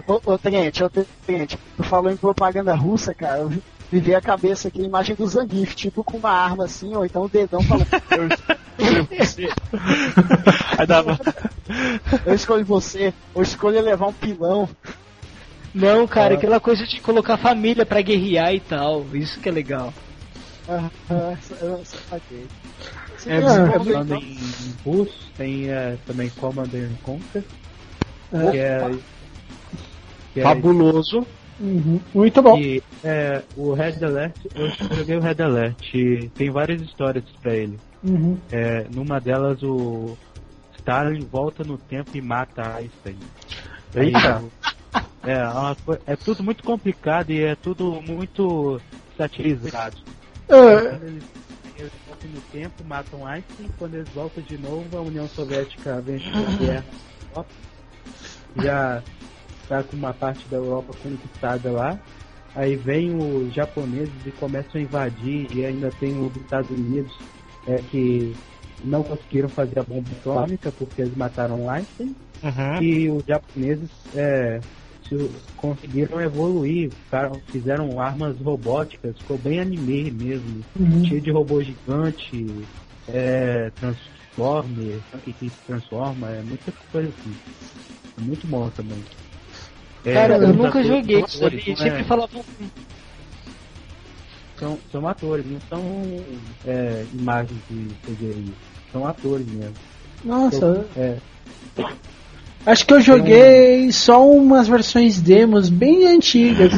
[0.07, 0.91] Ô, ô Tenente, ô
[1.27, 4.87] Tenente, tu falou em propaganda russa, cara, eu vi- me veio a cabeça aqui a
[4.87, 9.09] imagem do Zangief, tipo com uma arma assim, ou então o dedão falando, eu escolho
[9.19, 9.49] você,
[10.79, 11.19] Aí dava.
[12.27, 14.69] eu escolho você, ou escolho levar um pilão.
[15.75, 19.05] Não, cara, aquela coisa de colocar a família pra guerrear e tal.
[19.13, 19.93] Isso que é legal.
[20.69, 22.47] Ah, ah, eu saquei.
[23.17, 24.39] Você É, tem é, Falando momento, em,
[24.85, 27.45] russo, tem é, também Commander Conquer,
[28.33, 28.51] É.
[28.51, 28.91] que é,
[30.37, 31.27] que é Fabuloso.
[31.59, 31.99] Uhum.
[32.15, 32.59] Muito bom.
[32.59, 37.55] E é, o Red Alert, eu joguei o Red Alert, e tem várias histórias pra
[37.55, 37.79] ele.
[38.05, 38.39] Uhum.
[38.53, 40.15] É, numa delas o
[40.77, 43.17] Stalin volta no tempo e mata Einstein.
[43.95, 44.45] Aí, Eita.
[45.25, 45.77] é, é uma
[46.07, 48.79] é tudo muito complicado e é tudo muito
[49.17, 49.97] satirizado.
[50.49, 51.25] É, Quando eles,
[51.79, 56.29] eles voltam no tempo, matam Einstein, quando eles voltam de novo, a União Soviética vence
[56.29, 56.85] a guerra
[58.55, 59.07] na Europa.
[59.67, 61.99] Está com uma parte da Europa conquistada lá.
[62.55, 67.13] Aí vem os japoneses e começam a invadir, e ainda tem os Estados Unidos
[67.67, 68.37] é, que
[68.85, 72.15] não conseguiram fazer a bomba atômica porque eles mataram Einstein.
[72.45, 72.81] Uhum.
[72.81, 74.63] E os japoneses é,
[75.09, 81.05] se- conseguiram evoluir, ficaram- fizeram armas robóticas, ficou bem anime mesmo, Uhum.
[81.07, 82.69] cheio de robô gigante,
[83.09, 87.37] é, transformer, que se transforma, é muita coisa assim.
[88.17, 89.05] É muito bom também.
[90.07, 91.61] É, Cara, eu nunca joguei isso ali.
[91.61, 92.45] Sempre é- falavam.
[94.57, 95.83] são, são atores, não são
[96.65, 98.53] é, imagens de CGI,
[98.93, 99.75] são atores mesmo.
[100.25, 101.17] Nossa, É,
[102.65, 106.71] acho que eu joguei só umas versões demos bem antigas.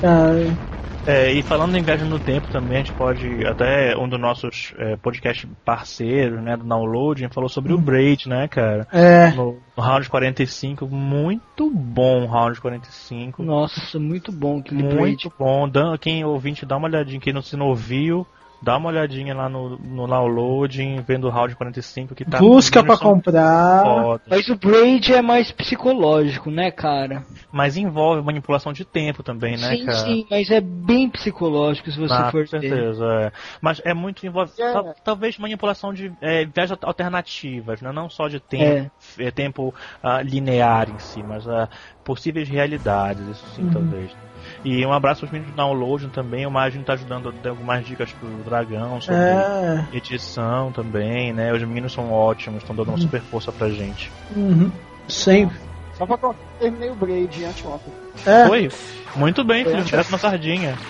[0.00, 0.56] Cara,
[1.06, 4.74] É, e falando em viagem no tempo também, a gente pode, até um dos nossos
[4.76, 8.86] é, podcast parceiros, né, do Downloading, falou sobre o Braid, né, cara?
[8.92, 9.30] é.
[9.30, 13.42] No, no Round 45, muito bom o Round 45.
[13.42, 15.32] Nossa, muito bom aquele Muito Braid.
[15.38, 15.68] bom.
[15.68, 17.20] Dan, quem ouvinte, dá uma olhadinha.
[17.20, 18.26] Quem não se não ouviu,
[18.66, 22.40] dá uma olhadinha lá no, no downloading, vendo o Round 45 que tá.
[22.40, 24.18] Busca são comprar.
[24.28, 27.24] Mas o Braid é mais psicológico, né, cara?
[27.52, 30.04] Mas envolve manipulação de tempo também, né, sim, cara?
[30.04, 33.32] sim, mas é bem psicológico se você Ah, for com certeza, é.
[33.62, 34.72] Mas é muito envolve É.
[34.72, 37.92] tal- talvez manipulação de é, viagens alternativas, né?
[37.92, 39.30] não só de tempo, é.
[39.30, 41.68] tempo ah, linear em si, mas ah,
[42.04, 44.25] possíveis realidades, isso sim, talvez.
[44.68, 47.86] E um abraço aos meninos do download também, o Magno tá ajudando a dar algumas
[47.86, 49.84] dicas pro Dragão sobre É.
[49.92, 51.52] edição também, né?
[51.52, 54.10] Os meninos são ótimos, estão dando uma super força pra gente.
[54.34, 54.68] Uhum.
[55.08, 55.56] Sempre.
[55.96, 57.92] Só pra contar, terminei o Braid anteontem.
[58.26, 58.46] É.
[58.48, 58.68] Foi?
[59.14, 60.76] Muito bem, filho, direto na sardinha.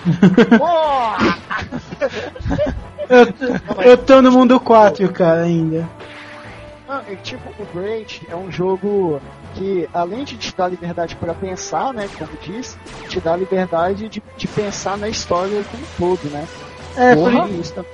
[3.09, 5.87] Eu, eu tô no mundo 4, cara, ainda.
[6.85, 9.21] Não, é tipo, o Braid é um jogo
[9.57, 12.77] que, além de te dar liberdade para pensar, né, como diz,
[13.07, 16.47] te dá liberdade de, de pensar na história como um todo, né?
[16.95, 17.91] É, Porra, por- isso também.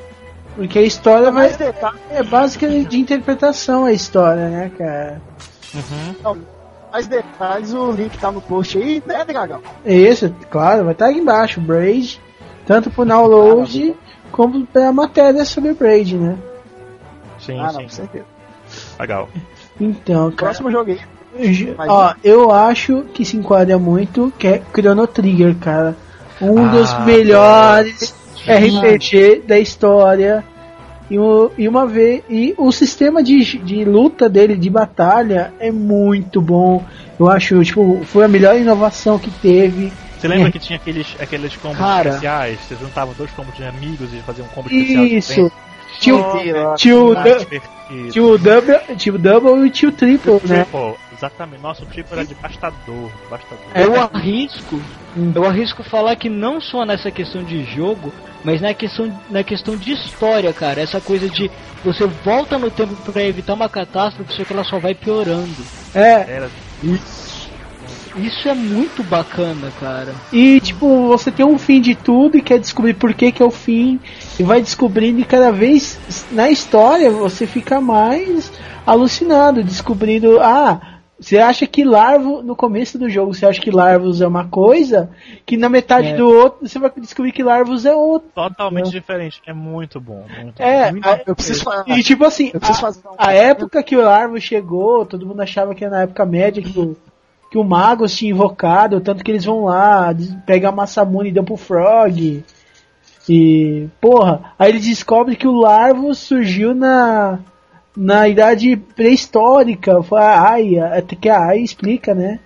[0.55, 5.21] porque a história vai, Mais detalhe, é básica de interpretação a história, né, cara?
[5.73, 6.43] Uhum.
[6.91, 9.61] mais detalhes, o link tá no post aí, né, Dragão?
[9.85, 12.21] Isso, claro, vai estar aqui embaixo, Braid,
[12.67, 13.95] tanto pro download
[14.31, 16.37] como pra matéria sobre o Braid, né?
[17.39, 17.83] Sim, ah, não, sim.
[17.83, 18.25] com certeza.
[18.99, 19.29] Legal.
[19.79, 21.01] Então, cara, Próximo jogo aí.
[21.77, 25.95] Mas- ó, eu acho que se enquadra muito que é Chrono Trigger, cara.
[26.41, 28.13] Um Ah, dos melhores
[28.47, 30.43] RPG da história.
[31.09, 35.71] E, o- e uma vez e o sistema de, de luta dele de batalha é
[35.71, 36.83] muito bom.
[37.19, 39.91] Eu acho, tipo, foi a melhor inovação que teve.
[40.17, 42.09] Você lembra que tinha aqueles, aqueles combos Cara.
[42.09, 42.57] especiais?
[42.67, 45.05] Você juntava dois combos de amigos e fazia um combo especial.
[45.05, 45.51] Isso.
[46.03, 47.13] Tio, tio,
[48.11, 50.63] tio double, tio double e tio triple, né?
[50.63, 51.61] Triple, exatamente.
[51.61, 53.09] Nossa, o triple era devastador.
[53.23, 53.65] devastador.
[53.75, 54.81] Eu arrisco,
[55.33, 59.77] eu arrisco falar que não só nessa questão de jogo, mas na questão, na questão
[59.77, 60.81] de história, cara.
[60.81, 61.49] Essa coisa de
[61.83, 65.55] você volta no tempo pra evitar uma catástrofe, só que ela só vai piorando.
[65.95, 66.49] É, Era
[66.81, 67.32] Isso
[68.47, 70.13] é muito bacana, cara.
[70.31, 73.45] E tipo, você tem um fim de tudo e quer descobrir por que, que é
[73.45, 73.99] o fim.
[74.39, 75.99] E vai descobrindo e cada vez
[76.31, 78.51] na história você fica mais
[78.85, 80.79] alucinado, descobrindo, ah,
[81.19, 85.09] você acha que Larvo, no começo do jogo, você acha que Larvos é uma coisa,
[85.45, 86.15] que na metade É.
[86.17, 88.27] do outro você vai descobrir que Larvos é outra.
[88.35, 89.41] totalmente diferente.
[89.47, 90.25] É muito bom.
[90.41, 90.99] Muito É, bom.
[91.03, 91.85] a- Eu preciso falar.
[91.87, 95.73] e tipo assim, a, fazer um- a época que o Larvo chegou, todo mundo achava
[95.73, 96.95] que era na época média que o,
[97.53, 100.09] que o Magos tinha invocado, tanto que eles vão lá,
[100.43, 102.43] pegam a Massamune e dão pro Frog.
[103.29, 107.37] E, porra, aí eles descobrem que o Larvo surgiu na
[107.95, 110.01] na idade pré-histórica.
[110.01, 112.39] Foi a Aya, até que a Aya explica, né?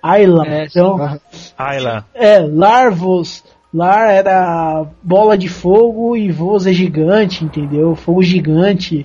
[0.00, 0.46] Ayla.
[0.46, 1.18] É, então,
[1.58, 2.06] Ayla.
[2.14, 3.42] é, Larvos.
[3.74, 7.96] Lar era bola de fogo e Vos é gigante, entendeu?
[7.96, 9.04] Fogo gigante.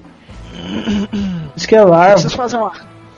[1.56, 2.12] Isso que é larva.
[2.12, 2.74] preciso fazer uma,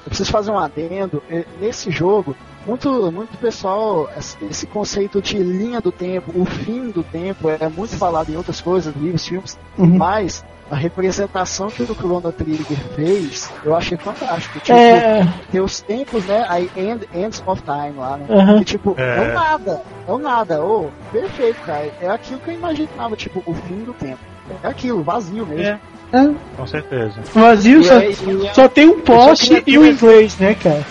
[0.10, 1.22] eu preciso fazer um adendo.
[1.30, 2.36] Eh, Nesse jogo,
[2.66, 4.10] muito, muito pessoal,
[4.50, 8.60] esse conceito de linha do tempo, o fim do tempo, é muito falado em outras
[8.60, 9.98] coisas, livros, filmes, Uhum.
[9.98, 14.60] mas a representação que o Chrono Trigger fez, eu achei fantástico.
[14.60, 16.46] Tipo, É, tem os tempos, né?
[16.48, 18.56] Aí end, Ends of Time lá, né?
[18.60, 19.18] Que, tipo, É.
[19.18, 20.64] é o nada, é o nada.
[20.64, 21.92] Ô, perfeito, cara.
[22.02, 24.20] É aquilo que eu imaginava, tipo, o fim do tempo.
[24.64, 25.64] É aquilo, vazio mesmo.
[25.64, 25.80] É.
[26.12, 27.20] é, Com certeza.
[27.34, 30.86] vazio E só, é- só tem um poste e o inglês, né, cara?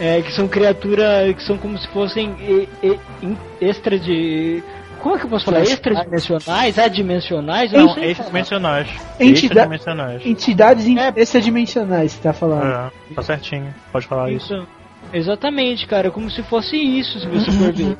[0.00, 4.62] É, que são criaturas que são como se fossem e- e- in- extra de.
[5.00, 5.62] Como é que eu posso falar?
[5.62, 6.78] Extradimensionais?
[6.78, 7.72] Adimensionais?
[7.72, 8.88] Não, não extradimensionais.
[9.18, 10.26] Entidade- Extradimensionais.
[10.26, 11.12] Entidades É.
[11.16, 12.64] extradimensionais, você tá falando.
[12.64, 13.74] É, tá certinho.
[13.92, 14.52] Pode falar isso.
[14.54, 14.66] Isso.
[15.12, 16.10] Exatamente, cara.
[16.10, 17.96] Como se fosse isso, se você for ver.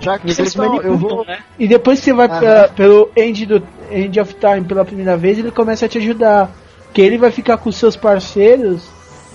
[0.00, 1.24] Já que vocês estão, eu vou.
[1.24, 1.38] né?
[1.58, 2.38] E depois que você vai Aham.
[2.40, 6.50] pra- pelo end, do, End of Time pela primeira vez, ele começa a te ajudar.
[6.92, 8.82] Que ele vai ficar com seus parceiros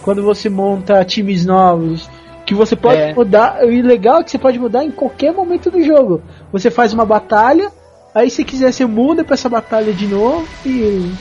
[0.01, 2.09] quando você monta times novos.
[2.45, 3.13] Que você pode é.
[3.13, 3.63] mudar.
[3.63, 6.21] O legal é que você pode mudar em qualquer momento do jogo.
[6.51, 7.71] Você faz uma batalha,
[8.15, 11.11] aí se quiser você muda pra essa batalha de novo e.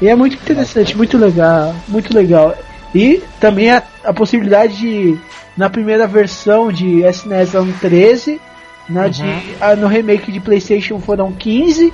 [0.00, 2.54] E é muito interessante, muito legal, muito legal.
[2.94, 5.18] E também a, a possibilidade de,
[5.56, 8.40] na primeira versão de SNES 13,
[8.88, 9.10] né, na uhum.
[9.10, 11.92] de, no remake de PlayStation foram 15.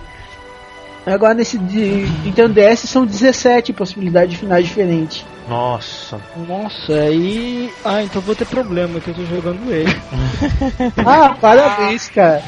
[1.06, 5.24] Agora nesse de Nintendo DS são 17 possibilidades de finais diferentes.
[5.46, 6.18] Nossa.
[6.48, 7.70] Nossa, aí.
[7.84, 9.94] Ah, então vou ter problema que eu tô jogando ele.
[11.04, 12.42] ah, parabéns, cara.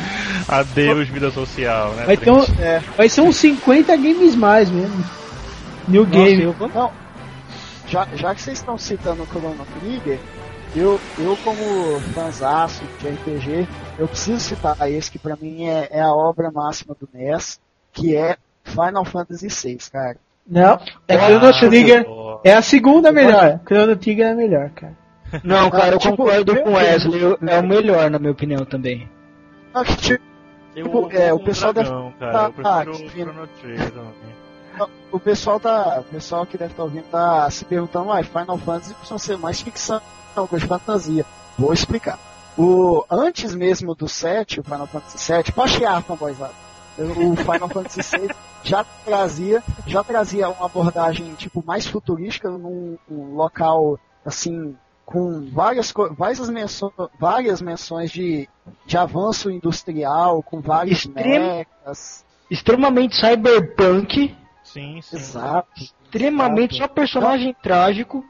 [0.48, 2.04] Adeus, vida social, né?
[2.06, 5.04] Vai, então, é, vai ser uns 50 games mais mesmo.
[5.86, 6.42] New Nossa, game.
[6.42, 6.68] Eu vou...
[6.68, 6.90] Não.
[7.88, 10.18] Já, já que vocês estão citando o Chrono Trigger,
[10.74, 13.68] eu, eu como fanzaço de RPG,
[13.98, 17.60] eu preciso citar esse que pra mim é, é a obra máxima do NES,
[17.92, 20.16] que é Final Fantasy VI, cara.
[20.46, 20.78] Não,
[21.08, 22.06] é Ah, Chrono Trigger.
[22.44, 23.60] É a segunda melhor.
[23.66, 24.96] Chrono Trigger é a melhor, cara.
[25.42, 27.20] Não, cara, eu Tipo, concordo com o Wesley.
[27.48, 29.08] É o melhor, na minha opinião, também.
[29.84, 30.24] Que tipo,
[30.76, 32.36] Eu Tipo, é, o pessoal dragão, deve- cara.
[32.48, 34.88] Eu tá, prefiro tá, o Chrono Trigger também.
[35.10, 36.00] o pessoal tá.
[36.00, 39.60] O pessoal que deve estar ouvindo tá se perguntando, ah, Final Fantasy precisa ser mais
[39.60, 40.00] ficção,
[40.34, 41.24] coisa de fantasia.
[41.58, 42.18] Vou explicar.
[42.58, 46.54] O, antes mesmo do 7, o Final Fantasy 7, pode chiar, fanboyzada.
[46.98, 48.30] O Final Fantasy 6
[48.64, 55.92] já trazia, já trazia uma abordagem tipo mais futurística num um local assim com várias
[56.16, 58.48] várias menções, várias menções de,
[58.86, 61.46] de avanço industrial, com vários Extremo-
[61.84, 62.24] mechas.
[62.50, 64.34] Extremamente cyberpunk,
[64.64, 65.16] Sim, sim.
[65.16, 65.68] Exato.
[65.76, 68.24] extremamente só personagem trágico.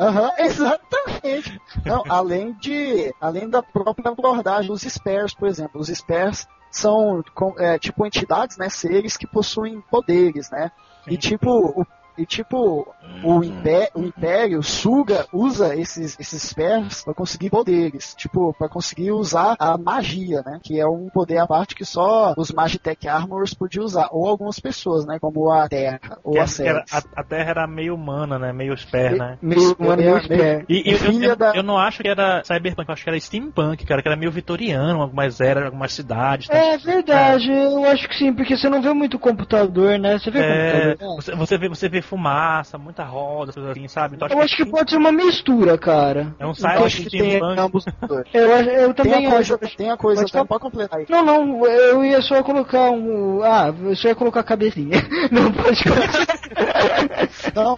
[0.00, 1.60] Aham, exatamente.
[1.84, 7.22] Não, além de, além da própria abordagem, os spares, por exemplo, os spares são
[7.58, 10.70] é, tipo entidades, né, seres que possuem poderes, né?
[11.06, 11.86] E tipo, o-
[12.20, 12.86] E tipo,
[13.22, 18.14] o, impé- o Império suga, usa esses, esses spares pra conseguir poderes.
[18.14, 20.60] Tipo, pra conseguir usar a magia, né?
[20.62, 24.08] Que é um poder à parte que só os Magitech Armors podiam usar.
[24.12, 25.18] Ou algumas pessoas, né?
[25.18, 26.82] Como a Terra, ou Que a Ceres.
[26.92, 28.52] a, a Terra era meio humana, né?
[28.52, 29.38] Meio spare, né?
[29.40, 30.64] Meio humano, meio spare.
[30.68, 33.18] E, e eu, eu, da- eu não acho que era cyberpunk, eu acho que era
[33.20, 36.48] steampunk, cara, que era meio vitoriano, algumas eras, algumas cidades.
[36.48, 36.54] tá?
[36.56, 40.18] É verdade, eu acho que sim, porque você não vê muito computador, né?
[40.18, 41.16] Você vê É, computador.
[41.16, 44.16] você, você vê, você vê fumaça, muita roda, coisas assim, sabe?
[44.16, 46.34] Então, Eu acho que pode ser uma mistura, cara.
[46.40, 46.52] é um
[46.84, 47.84] acho que tem ambos.
[48.34, 49.76] Eu, acho- eu também Tem a coisa, acho.
[49.76, 51.06] tem a coisa, Pode pode completar aí.
[51.08, 53.42] Não, não, eu ia só colocar um.
[53.42, 54.98] Ah, eu só ia colocar a cabecinha.
[55.30, 57.28] Não pode colocar.
[57.54, 57.76] Não,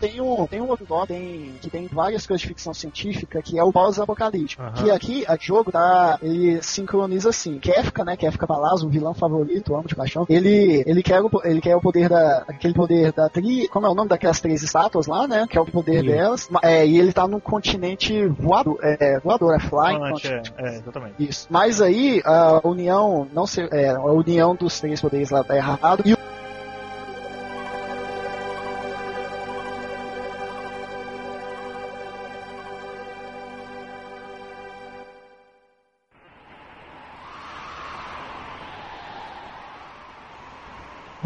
[0.00, 3.58] tem um, tem um outro nome tem, que tem várias coisas de ficção científica, que
[3.58, 4.62] é o pós-apocalíptico.
[4.62, 4.72] Aham.
[4.72, 7.58] Que aqui, a jogo, tá, ele sincroniza assim.
[7.58, 11.60] Kefka, né, Kefka Palazzo, o vilão favorito, amo de paixão, ele, ele, quer o, ele
[11.60, 15.06] quer o poder da, aquele poder da tri, como é o nome daquelas três estátuas
[15.06, 18.78] lá, né, que é o poder delas, Ma- é, e ele tá num continente voador,
[18.82, 21.14] é, voador, é flying Fluente, é, é, exatamente.
[21.18, 21.46] Isso.
[21.50, 26.02] Mas aí a união não se, é, a união dos três poderes lá tá errado
[26.04, 26.16] e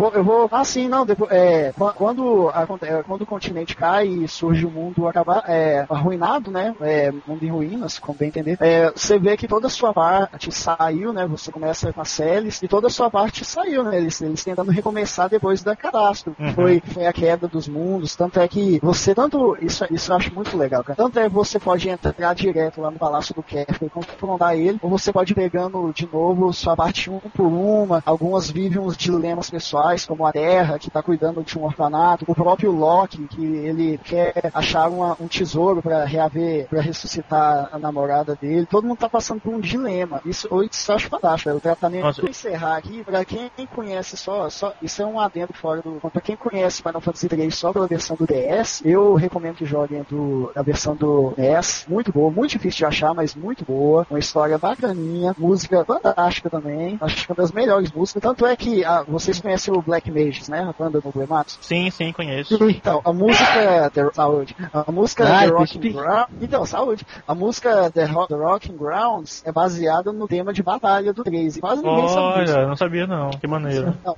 [0.03, 0.48] Vou- eu vou.
[0.50, 1.07] Ah, sim, não.
[1.07, 5.44] Depois, é, qu- quando, aconte- é, quando o continente cai e surge o mundo acabar,
[5.46, 6.74] é, arruinado, né?
[6.80, 8.57] É, mundo em ruínas, como bem entender.
[8.61, 11.24] é, você vê que toda a sua parte saiu, né?
[11.26, 13.96] Você começa com as séries e toda a sua parte saiu, né?
[13.98, 16.42] Eles, eles tentando recomeçar depois da catástrofe.
[16.42, 16.53] Uhum.
[16.55, 18.16] Foi, foi a queda dos mundos.
[18.16, 19.57] Tanto é que você, tanto.
[19.61, 20.96] Isso, isso eu acho muito legal, cara.
[20.96, 24.78] Tanto é que você pode entrar direto lá no Palácio do Kefka e confrontar ele,
[24.82, 28.03] ou você pode ir pegando de novo sua parte um por uma.
[28.05, 32.34] Algumas vivem uns dilemas pessoais, como a Terra, que tá cuidando de um orfanato, o
[32.34, 38.36] próprio Loki, que ele quer achar uma- um tesouro para reaver, para ressuscitar a namorada
[38.40, 38.66] dele.
[38.66, 40.20] Todo mundo tá passando por um dilema.
[40.24, 41.51] Isso, isso eu acho fantástico.
[41.51, 42.05] é O tratamento.
[42.05, 42.20] Nossa.
[42.22, 45.93] Vou encerrar aqui, para quem conhece só, só, isso é um adendo fora do.
[46.11, 50.05] Pra quem conhece Final Fantasy 3 só pela versão do DS, eu recomendo que joguem
[50.09, 51.84] do, a versão do NES.
[51.88, 54.07] Muito boa, muito difícil de achar, mas muito boa.
[54.09, 56.97] Uma história bacaninha, música fantástica também.
[57.01, 58.22] Acho que é uma das melhores músicas.
[58.22, 60.61] Tanto é que ah, vocês conhecem o Black Mages, né?
[60.68, 61.59] A banda do Blematos.
[61.61, 62.57] Sim, sim, conheço.
[62.70, 64.57] Então, a música The, saúde.
[64.72, 65.93] A música Ah, The Rocking percebi.
[65.93, 66.28] Ground.
[66.41, 67.07] Então, saúde.
[67.26, 71.57] A música The, Ro The Rocking Grounds é baseada no tema de batalha do 3.
[71.57, 72.55] E quase ninguém sabe disso.
[72.57, 73.30] Olha, não sabia não.
[73.30, 73.95] Que maneiro.
[74.05, 74.14] Não.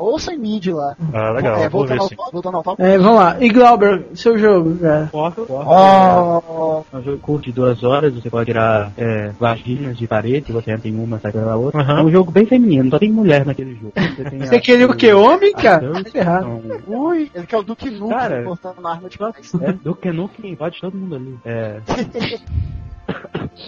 [0.00, 0.96] Ouça em mid lá.
[1.12, 1.56] Ah, legal.
[1.56, 2.82] É, voltando, ao, voltando ao top.
[2.82, 3.36] É, vamos lá.
[3.40, 5.08] E Glauber, seu jogo, cara.
[5.12, 5.70] Porta, porta.
[5.70, 10.52] Oh, É um jogo curto de duas horas, você pode tirar é, vaginas de parede,
[10.52, 11.80] você entra em uma, sai pela outra.
[11.80, 12.00] Aham.
[12.00, 13.92] É um jogo bem feminino, só tem mulher naquele jogo.
[13.96, 15.12] Você, tem Você a- queria o que?
[15.12, 15.92] Homem, a cara?
[16.04, 16.62] Tá ferrado.
[16.86, 19.54] ui, ele quer o Duke Nukem Cara, cortando uma arma de paz.
[19.54, 21.38] É, que Nukem, pode todo mundo ali.
[21.44, 21.80] É.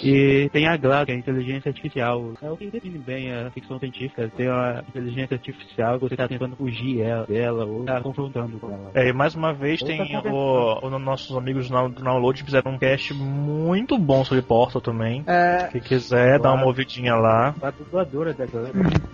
[0.03, 2.33] E tem a GLaD, que é a inteligência artificial.
[2.43, 4.31] É o que define bem a ficção científica.
[4.37, 8.69] Tem uma inteligência artificial que você tá tentando fugir ela- dela ou tá confrontando com
[8.71, 8.91] ela.
[8.95, 10.29] É, e mais uma vez Outra tem conversa.
[10.37, 15.23] o, o- nossos amigos do do Download fizeram um cast muito bom sobre Portal também.
[15.27, 16.69] É, Se quiser, dá uma Claro.
[16.69, 17.55] ouvidinha lá.
[17.63, 18.45] A dubladora da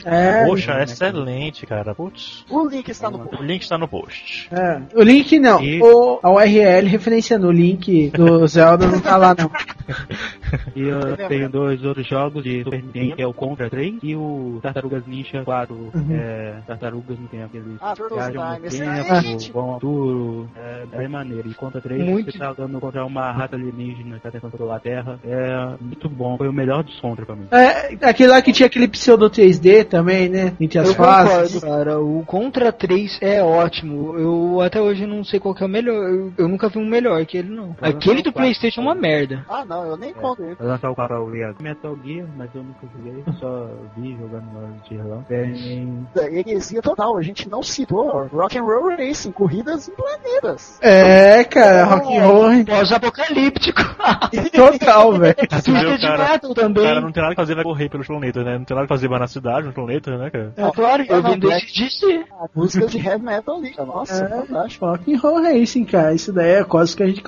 [0.04, 1.94] é, Poxa, excelente, cara.
[1.94, 2.44] Putz.
[2.50, 4.48] O link está no O link está no post.
[4.52, 4.80] é.
[4.94, 5.62] O link não.
[5.62, 9.50] E- O, a URL referenciando o link do Zelda não tá lá, não.
[10.76, 14.14] E eu tenho dois outros jogos de Super Nintendo, que é o Contra 3 e
[14.16, 15.92] o Tartarugas Ninja 4.
[16.10, 17.56] É, Tartarugas no tempo.
[17.56, 18.66] Eles Ah, Turtles Time.
[18.66, 19.52] Esse tempo, aí, gente.
[19.52, 20.48] vão ao futuro.
[20.56, 21.48] É bem maneiro.
[21.48, 22.32] E Contra 3, Muito.
[22.32, 25.18] você tá lutando contra uma rata alienígena que tá tentando controlar a Terra.
[25.24, 26.36] É muito bom.
[26.36, 27.46] Foi o melhor dos Contra pra mim.
[27.50, 30.54] É, aquele lá que tinha aquele pseudo 3D também, né?
[30.60, 31.54] Entre as Eu fases.
[31.54, 32.00] concordo, cara.
[32.00, 34.16] O Contra 3 é ótimo.
[34.18, 35.94] Eu até hoje não sei qual que é o melhor.
[36.08, 37.74] Eu, eu nunca vi um melhor que ele, não.
[37.80, 38.32] Aquele do.
[38.32, 39.44] Playstation é uma merda.
[39.48, 40.54] Ah, não, eu nem conto ele.
[40.56, 41.54] Vai lançar o Metal Gear.
[41.60, 43.24] Metal Gear, mas eu nunca joguei.
[43.38, 45.22] Só vi jogando lá de relão.
[45.28, 46.06] Tem
[46.38, 50.78] Heresia total, a gente não citou Rock and Roll Racing, corridas em planetas.
[50.82, 53.80] É, cara, rock and roll Pós-apocalíptico.
[54.54, 55.34] total, velho.
[55.36, 56.84] Twisted cara, Metal também.
[56.84, 58.58] cara não tem nada que fazer, vai correr pelos planetas, né?
[58.58, 60.52] Não tem nada que fazer mais na cidade, nos planetas, né, cara?
[60.56, 62.24] É claro, eu Ah, vendo Black- esse DC.
[62.54, 63.74] Músicas de heavy metal ali.
[63.78, 64.28] Nossa, É.
[64.28, 64.86] fantástico.
[64.86, 66.12] Rock and roll racing, cara.
[66.14, 67.22] Isso daí é quase que a gente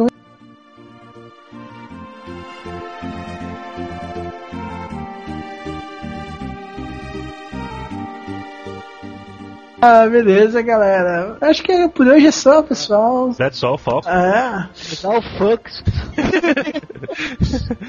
[9.87, 11.37] Ah, beleza, galera.
[11.41, 13.35] Acho que por hoje é só, pessoal.
[13.35, 14.07] That's all, Fox.
[14.07, 14.69] É.
[14.91, 15.83] Metal Fucks.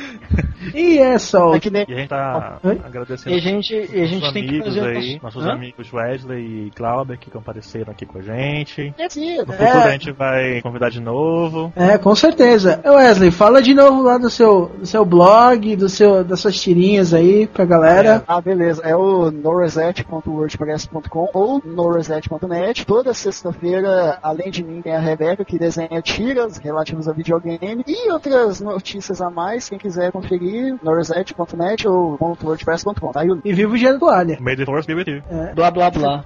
[0.73, 1.53] E é só.
[1.55, 2.81] É que nem E a gente tá Oi?
[2.83, 5.45] agradecendo E a gente, e a gente nossos tem que amigos fazer aí, nosso- nossos
[5.45, 5.51] Hã?
[5.53, 8.93] amigos Wesley e Glauber que compareceram aqui com a gente.
[9.09, 11.71] Sim, No futuro a É, gente vai convidar de novo.
[11.75, 12.81] é, com certeza.
[12.83, 17.13] Wesley, fala de novo lá do seu, do seu blog, do seu, das suas tirinhas
[17.13, 18.23] aí pra galera.
[18.27, 18.81] Ah, beleza.
[18.83, 22.85] É o noreset.wordpress.com ou noreset.net.
[22.85, 28.11] Toda sexta-feira, além de mim, tem a Rebeca que desenha tiras relativas a videogame e
[28.11, 29.69] outras notícias a mais.
[29.69, 33.11] Quem quiser conferir, noreset.net ou .wordpress.com.
[33.11, 34.37] Tá E viva o da toalha.
[34.39, 35.21] May the Force be with you.
[35.53, 36.25] Blá blá blá.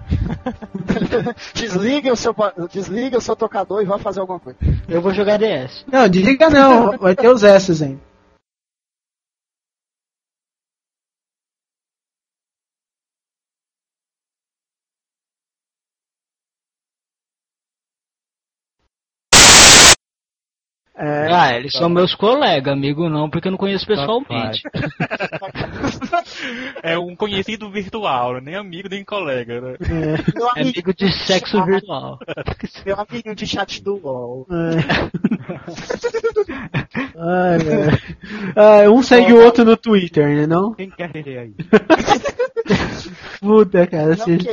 [1.53, 2.35] desliga o seu
[2.71, 4.57] desliga o seu tocador e vai fazer alguma coisa.
[4.87, 5.85] Eu vou jogar DS.
[5.91, 8.08] Não, desliga não, vai ter os S's ainda.
[21.01, 24.61] É, Ah, eles são meus colegas, amigo não, porque eu não conheço pessoalmente.
[26.81, 29.75] É um conhecido virtual, nem amigo nem colega, né?
[30.35, 32.19] Meu É amigo de sexo virtual.
[32.85, 34.47] Meu amiguinho de chat do LOL.
[37.17, 37.97] Ai, velho.
[38.55, 40.73] Ah, um segue o outro no Twitter, né não?
[40.73, 41.53] Quem quer aí?
[43.39, 44.43] Puta, cara, Não, vocês...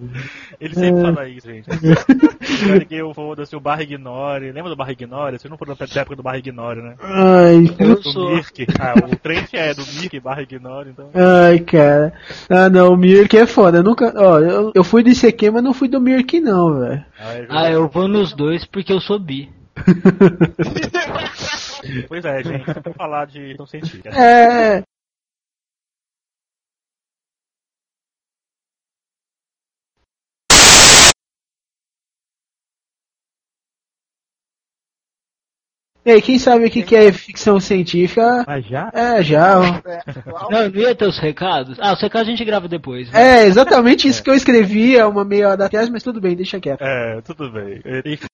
[0.60, 1.02] Ele sempre É.
[1.14, 1.68] fala isso, gente.
[2.90, 4.50] Eu foda-se o Barra Ignore.
[4.52, 5.38] Lembra do Barra Ignore?
[5.38, 6.94] Vocês não foram da época do Barra Ignore, né?
[7.00, 8.34] Ai, Eu Do sou.
[8.34, 8.66] Mirk.
[8.78, 11.10] Ah, o Trent é do Mirk Barra Ignore, então.
[11.14, 12.12] ai, cara.
[12.48, 13.78] Ah, não, o Mirk é foda.
[13.78, 14.12] Eu nunca.
[14.16, 17.04] Ó, eu, eu fui do ICQ, mas não fui do Mirk, não, velho.
[17.18, 19.48] Aí, Ah, eu vou nos dois porque eu sou bi.
[22.08, 22.64] Pois é, gente.
[22.66, 24.10] Vamos falar de ficção científica.
[24.10, 24.82] É.
[36.04, 38.42] E aí, quem sabe o que, que é ficção científica?
[38.46, 38.90] Mas já?
[38.94, 39.58] É, já.
[39.84, 40.02] é,
[40.50, 41.78] Não, não ia ter os recados?
[41.78, 43.10] Ah, os recados a gente grava depois.
[43.10, 43.42] né?
[43.42, 46.58] É exatamente isso que eu escrevi há uma meia hora atrás, mas tudo bem, deixa
[46.58, 46.80] quieto.
[46.82, 47.80] É, tudo bem.
[47.84, 48.26] E- e- Co-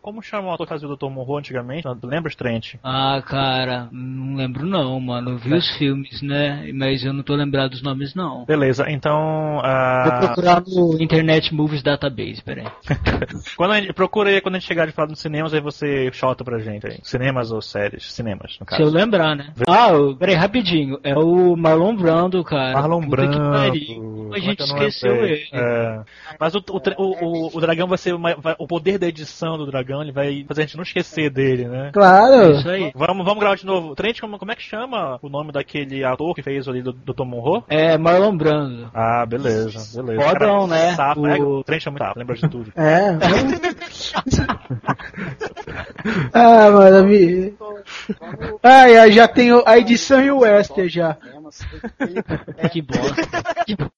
[0.00, 1.06] Como chama o ator que fazia o Dr.
[1.10, 1.84] Monroe antigamente?
[2.04, 2.76] Lembra os Trent?
[2.80, 5.32] Ah, cara, não lembro não, mano.
[5.32, 6.70] Eu vi os filmes, né?
[6.72, 8.44] Mas eu não tô lembrado dos nomes, não.
[8.44, 9.54] Beleza, então.
[9.54, 12.66] Vou ah, procurar no Internet Movies Database, peraí.
[13.56, 16.08] quando a gente, procura aí quando a gente chegar de falar dos cinemas, aí você
[16.12, 16.98] shota pra gente aí.
[17.02, 18.12] Cinemas ou séries?
[18.12, 18.90] Cinemas, no Se eu caso.
[18.96, 19.52] lembrar, né?
[19.68, 21.00] Ah, peraí, rapidinho.
[21.02, 22.74] É o Marlon Brando, cara.
[22.74, 24.32] Marlon Puta que Brando.
[24.32, 25.48] A é gente esqueceu ele.
[25.52, 26.00] É.
[26.38, 26.78] Mas o, o,
[27.24, 28.14] o- o dragão vai ser.
[28.14, 31.30] uma- vai- o poder da edição do dragão, ele vai fazer a gente não esquecer
[31.30, 31.90] dele, né?
[31.92, 32.52] Claro.
[32.52, 32.92] Isso aí.
[32.94, 33.94] Vamos, vamos gravar de novo.
[33.94, 37.14] Trent, como, como é que chama o nome daquele ator que fez ali do, do
[37.14, 37.62] Tom Monroe?
[37.68, 38.90] É Marlon Brando.
[38.94, 40.22] Ah, beleza, beleza.
[40.28, 40.94] Fodão, Cara, né?
[40.94, 42.72] Sapo, é, O- o Trent é muito sapo, lembra de tudo.
[42.76, 43.14] É.
[46.32, 47.52] ah, maravilha.
[48.62, 51.16] Ah, é, já tem o- a edição e o extra já.
[52.58, 53.22] É, Que bosta.
[53.66, 53.90] Que bo-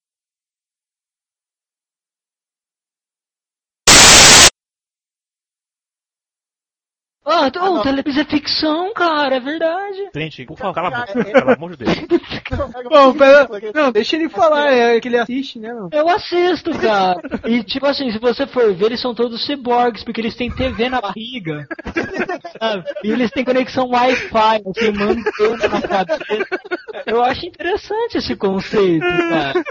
[7.29, 10.09] Ah, oh, televisão é ficção, cara, é verdade.
[10.13, 11.97] Trent, por favor, cala a boca, pelo amor de Deus.
[12.89, 15.89] Bom, pera, não, deixa ele falar, é que ele assiste, né, mano?
[15.91, 17.21] Eu assisto, cara.
[17.45, 20.87] E tipo assim, se você for ver, eles são todos ciborgues, porque eles têm TV
[20.89, 21.67] na barriga.
[22.59, 22.83] sabe?
[23.03, 26.59] E eles têm conexão Wi-Fi, assim, mantendo na cabeça.
[27.05, 29.63] Eu acho interessante esse conceito, cara.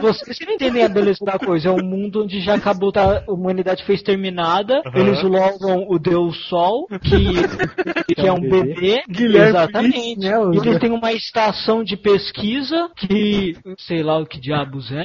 [0.00, 3.32] Vocês não entendem a beleza da coisa, é um mundo onde já acabou, tá, a
[3.32, 4.98] humanidade foi exterminada, Aham.
[4.98, 9.02] eles louvam o Deus Sol, que, que é um bebê.
[9.08, 10.18] Guilherme Exatamente.
[10.20, 14.90] Né, o- E eles têm uma estação de pesquisa que sei lá o que diabos
[14.92, 15.04] é.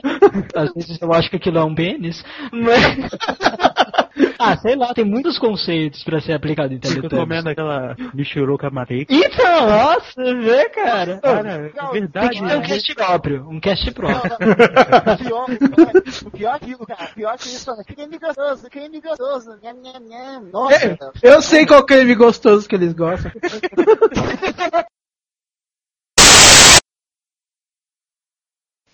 [0.56, 2.24] Às vezes eu acho que aquilo é um pênis.
[2.52, 2.80] Mas...
[4.40, 7.20] ah, sei lá, tem muitos conceitos pra ser aplicado em Teletubbies.
[7.20, 9.14] comendo aquela michuruca Matrix.
[9.14, 11.18] Então, nossa, vê, cara.
[11.20, 12.30] Cara, é Não, Tem verdade.
[12.30, 12.68] que ter um né?
[12.68, 13.48] cast próprio.
[13.50, 14.32] Um cast próprio.
[15.14, 15.46] O pior,
[16.26, 17.72] o pior que, o pior que isso,
[18.20, 20.44] gostoso, creme gostoso, nham, nham, nham.
[20.52, 23.32] Nossa, É, eu sei qual creme gostoso que eles gostam.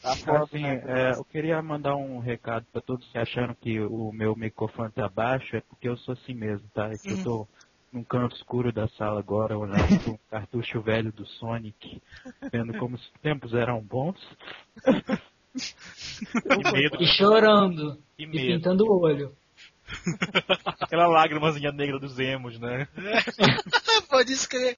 [0.02, 4.36] tá Assim, é, eu queria mandar um recado pra todos que acharam que o meu
[4.36, 6.90] microfone tá baixo, é porque eu sou assim mesmo, tá?
[6.92, 7.48] É que eu tô
[7.94, 12.02] num canto escuro da sala agora, olhando pra um cartucho velho do Sonic,
[12.52, 14.20] vendo como os tempos eram bons.
[14.84, 17.98] Que medo, E chorando.
[18.20, 18.46] E medo.
[18.46, 19.34] pintando o olho.
[20.82, 22.88] Aquela lágrimazinha negra dos emos, né?
[24.10, 24.78] Pode escrever.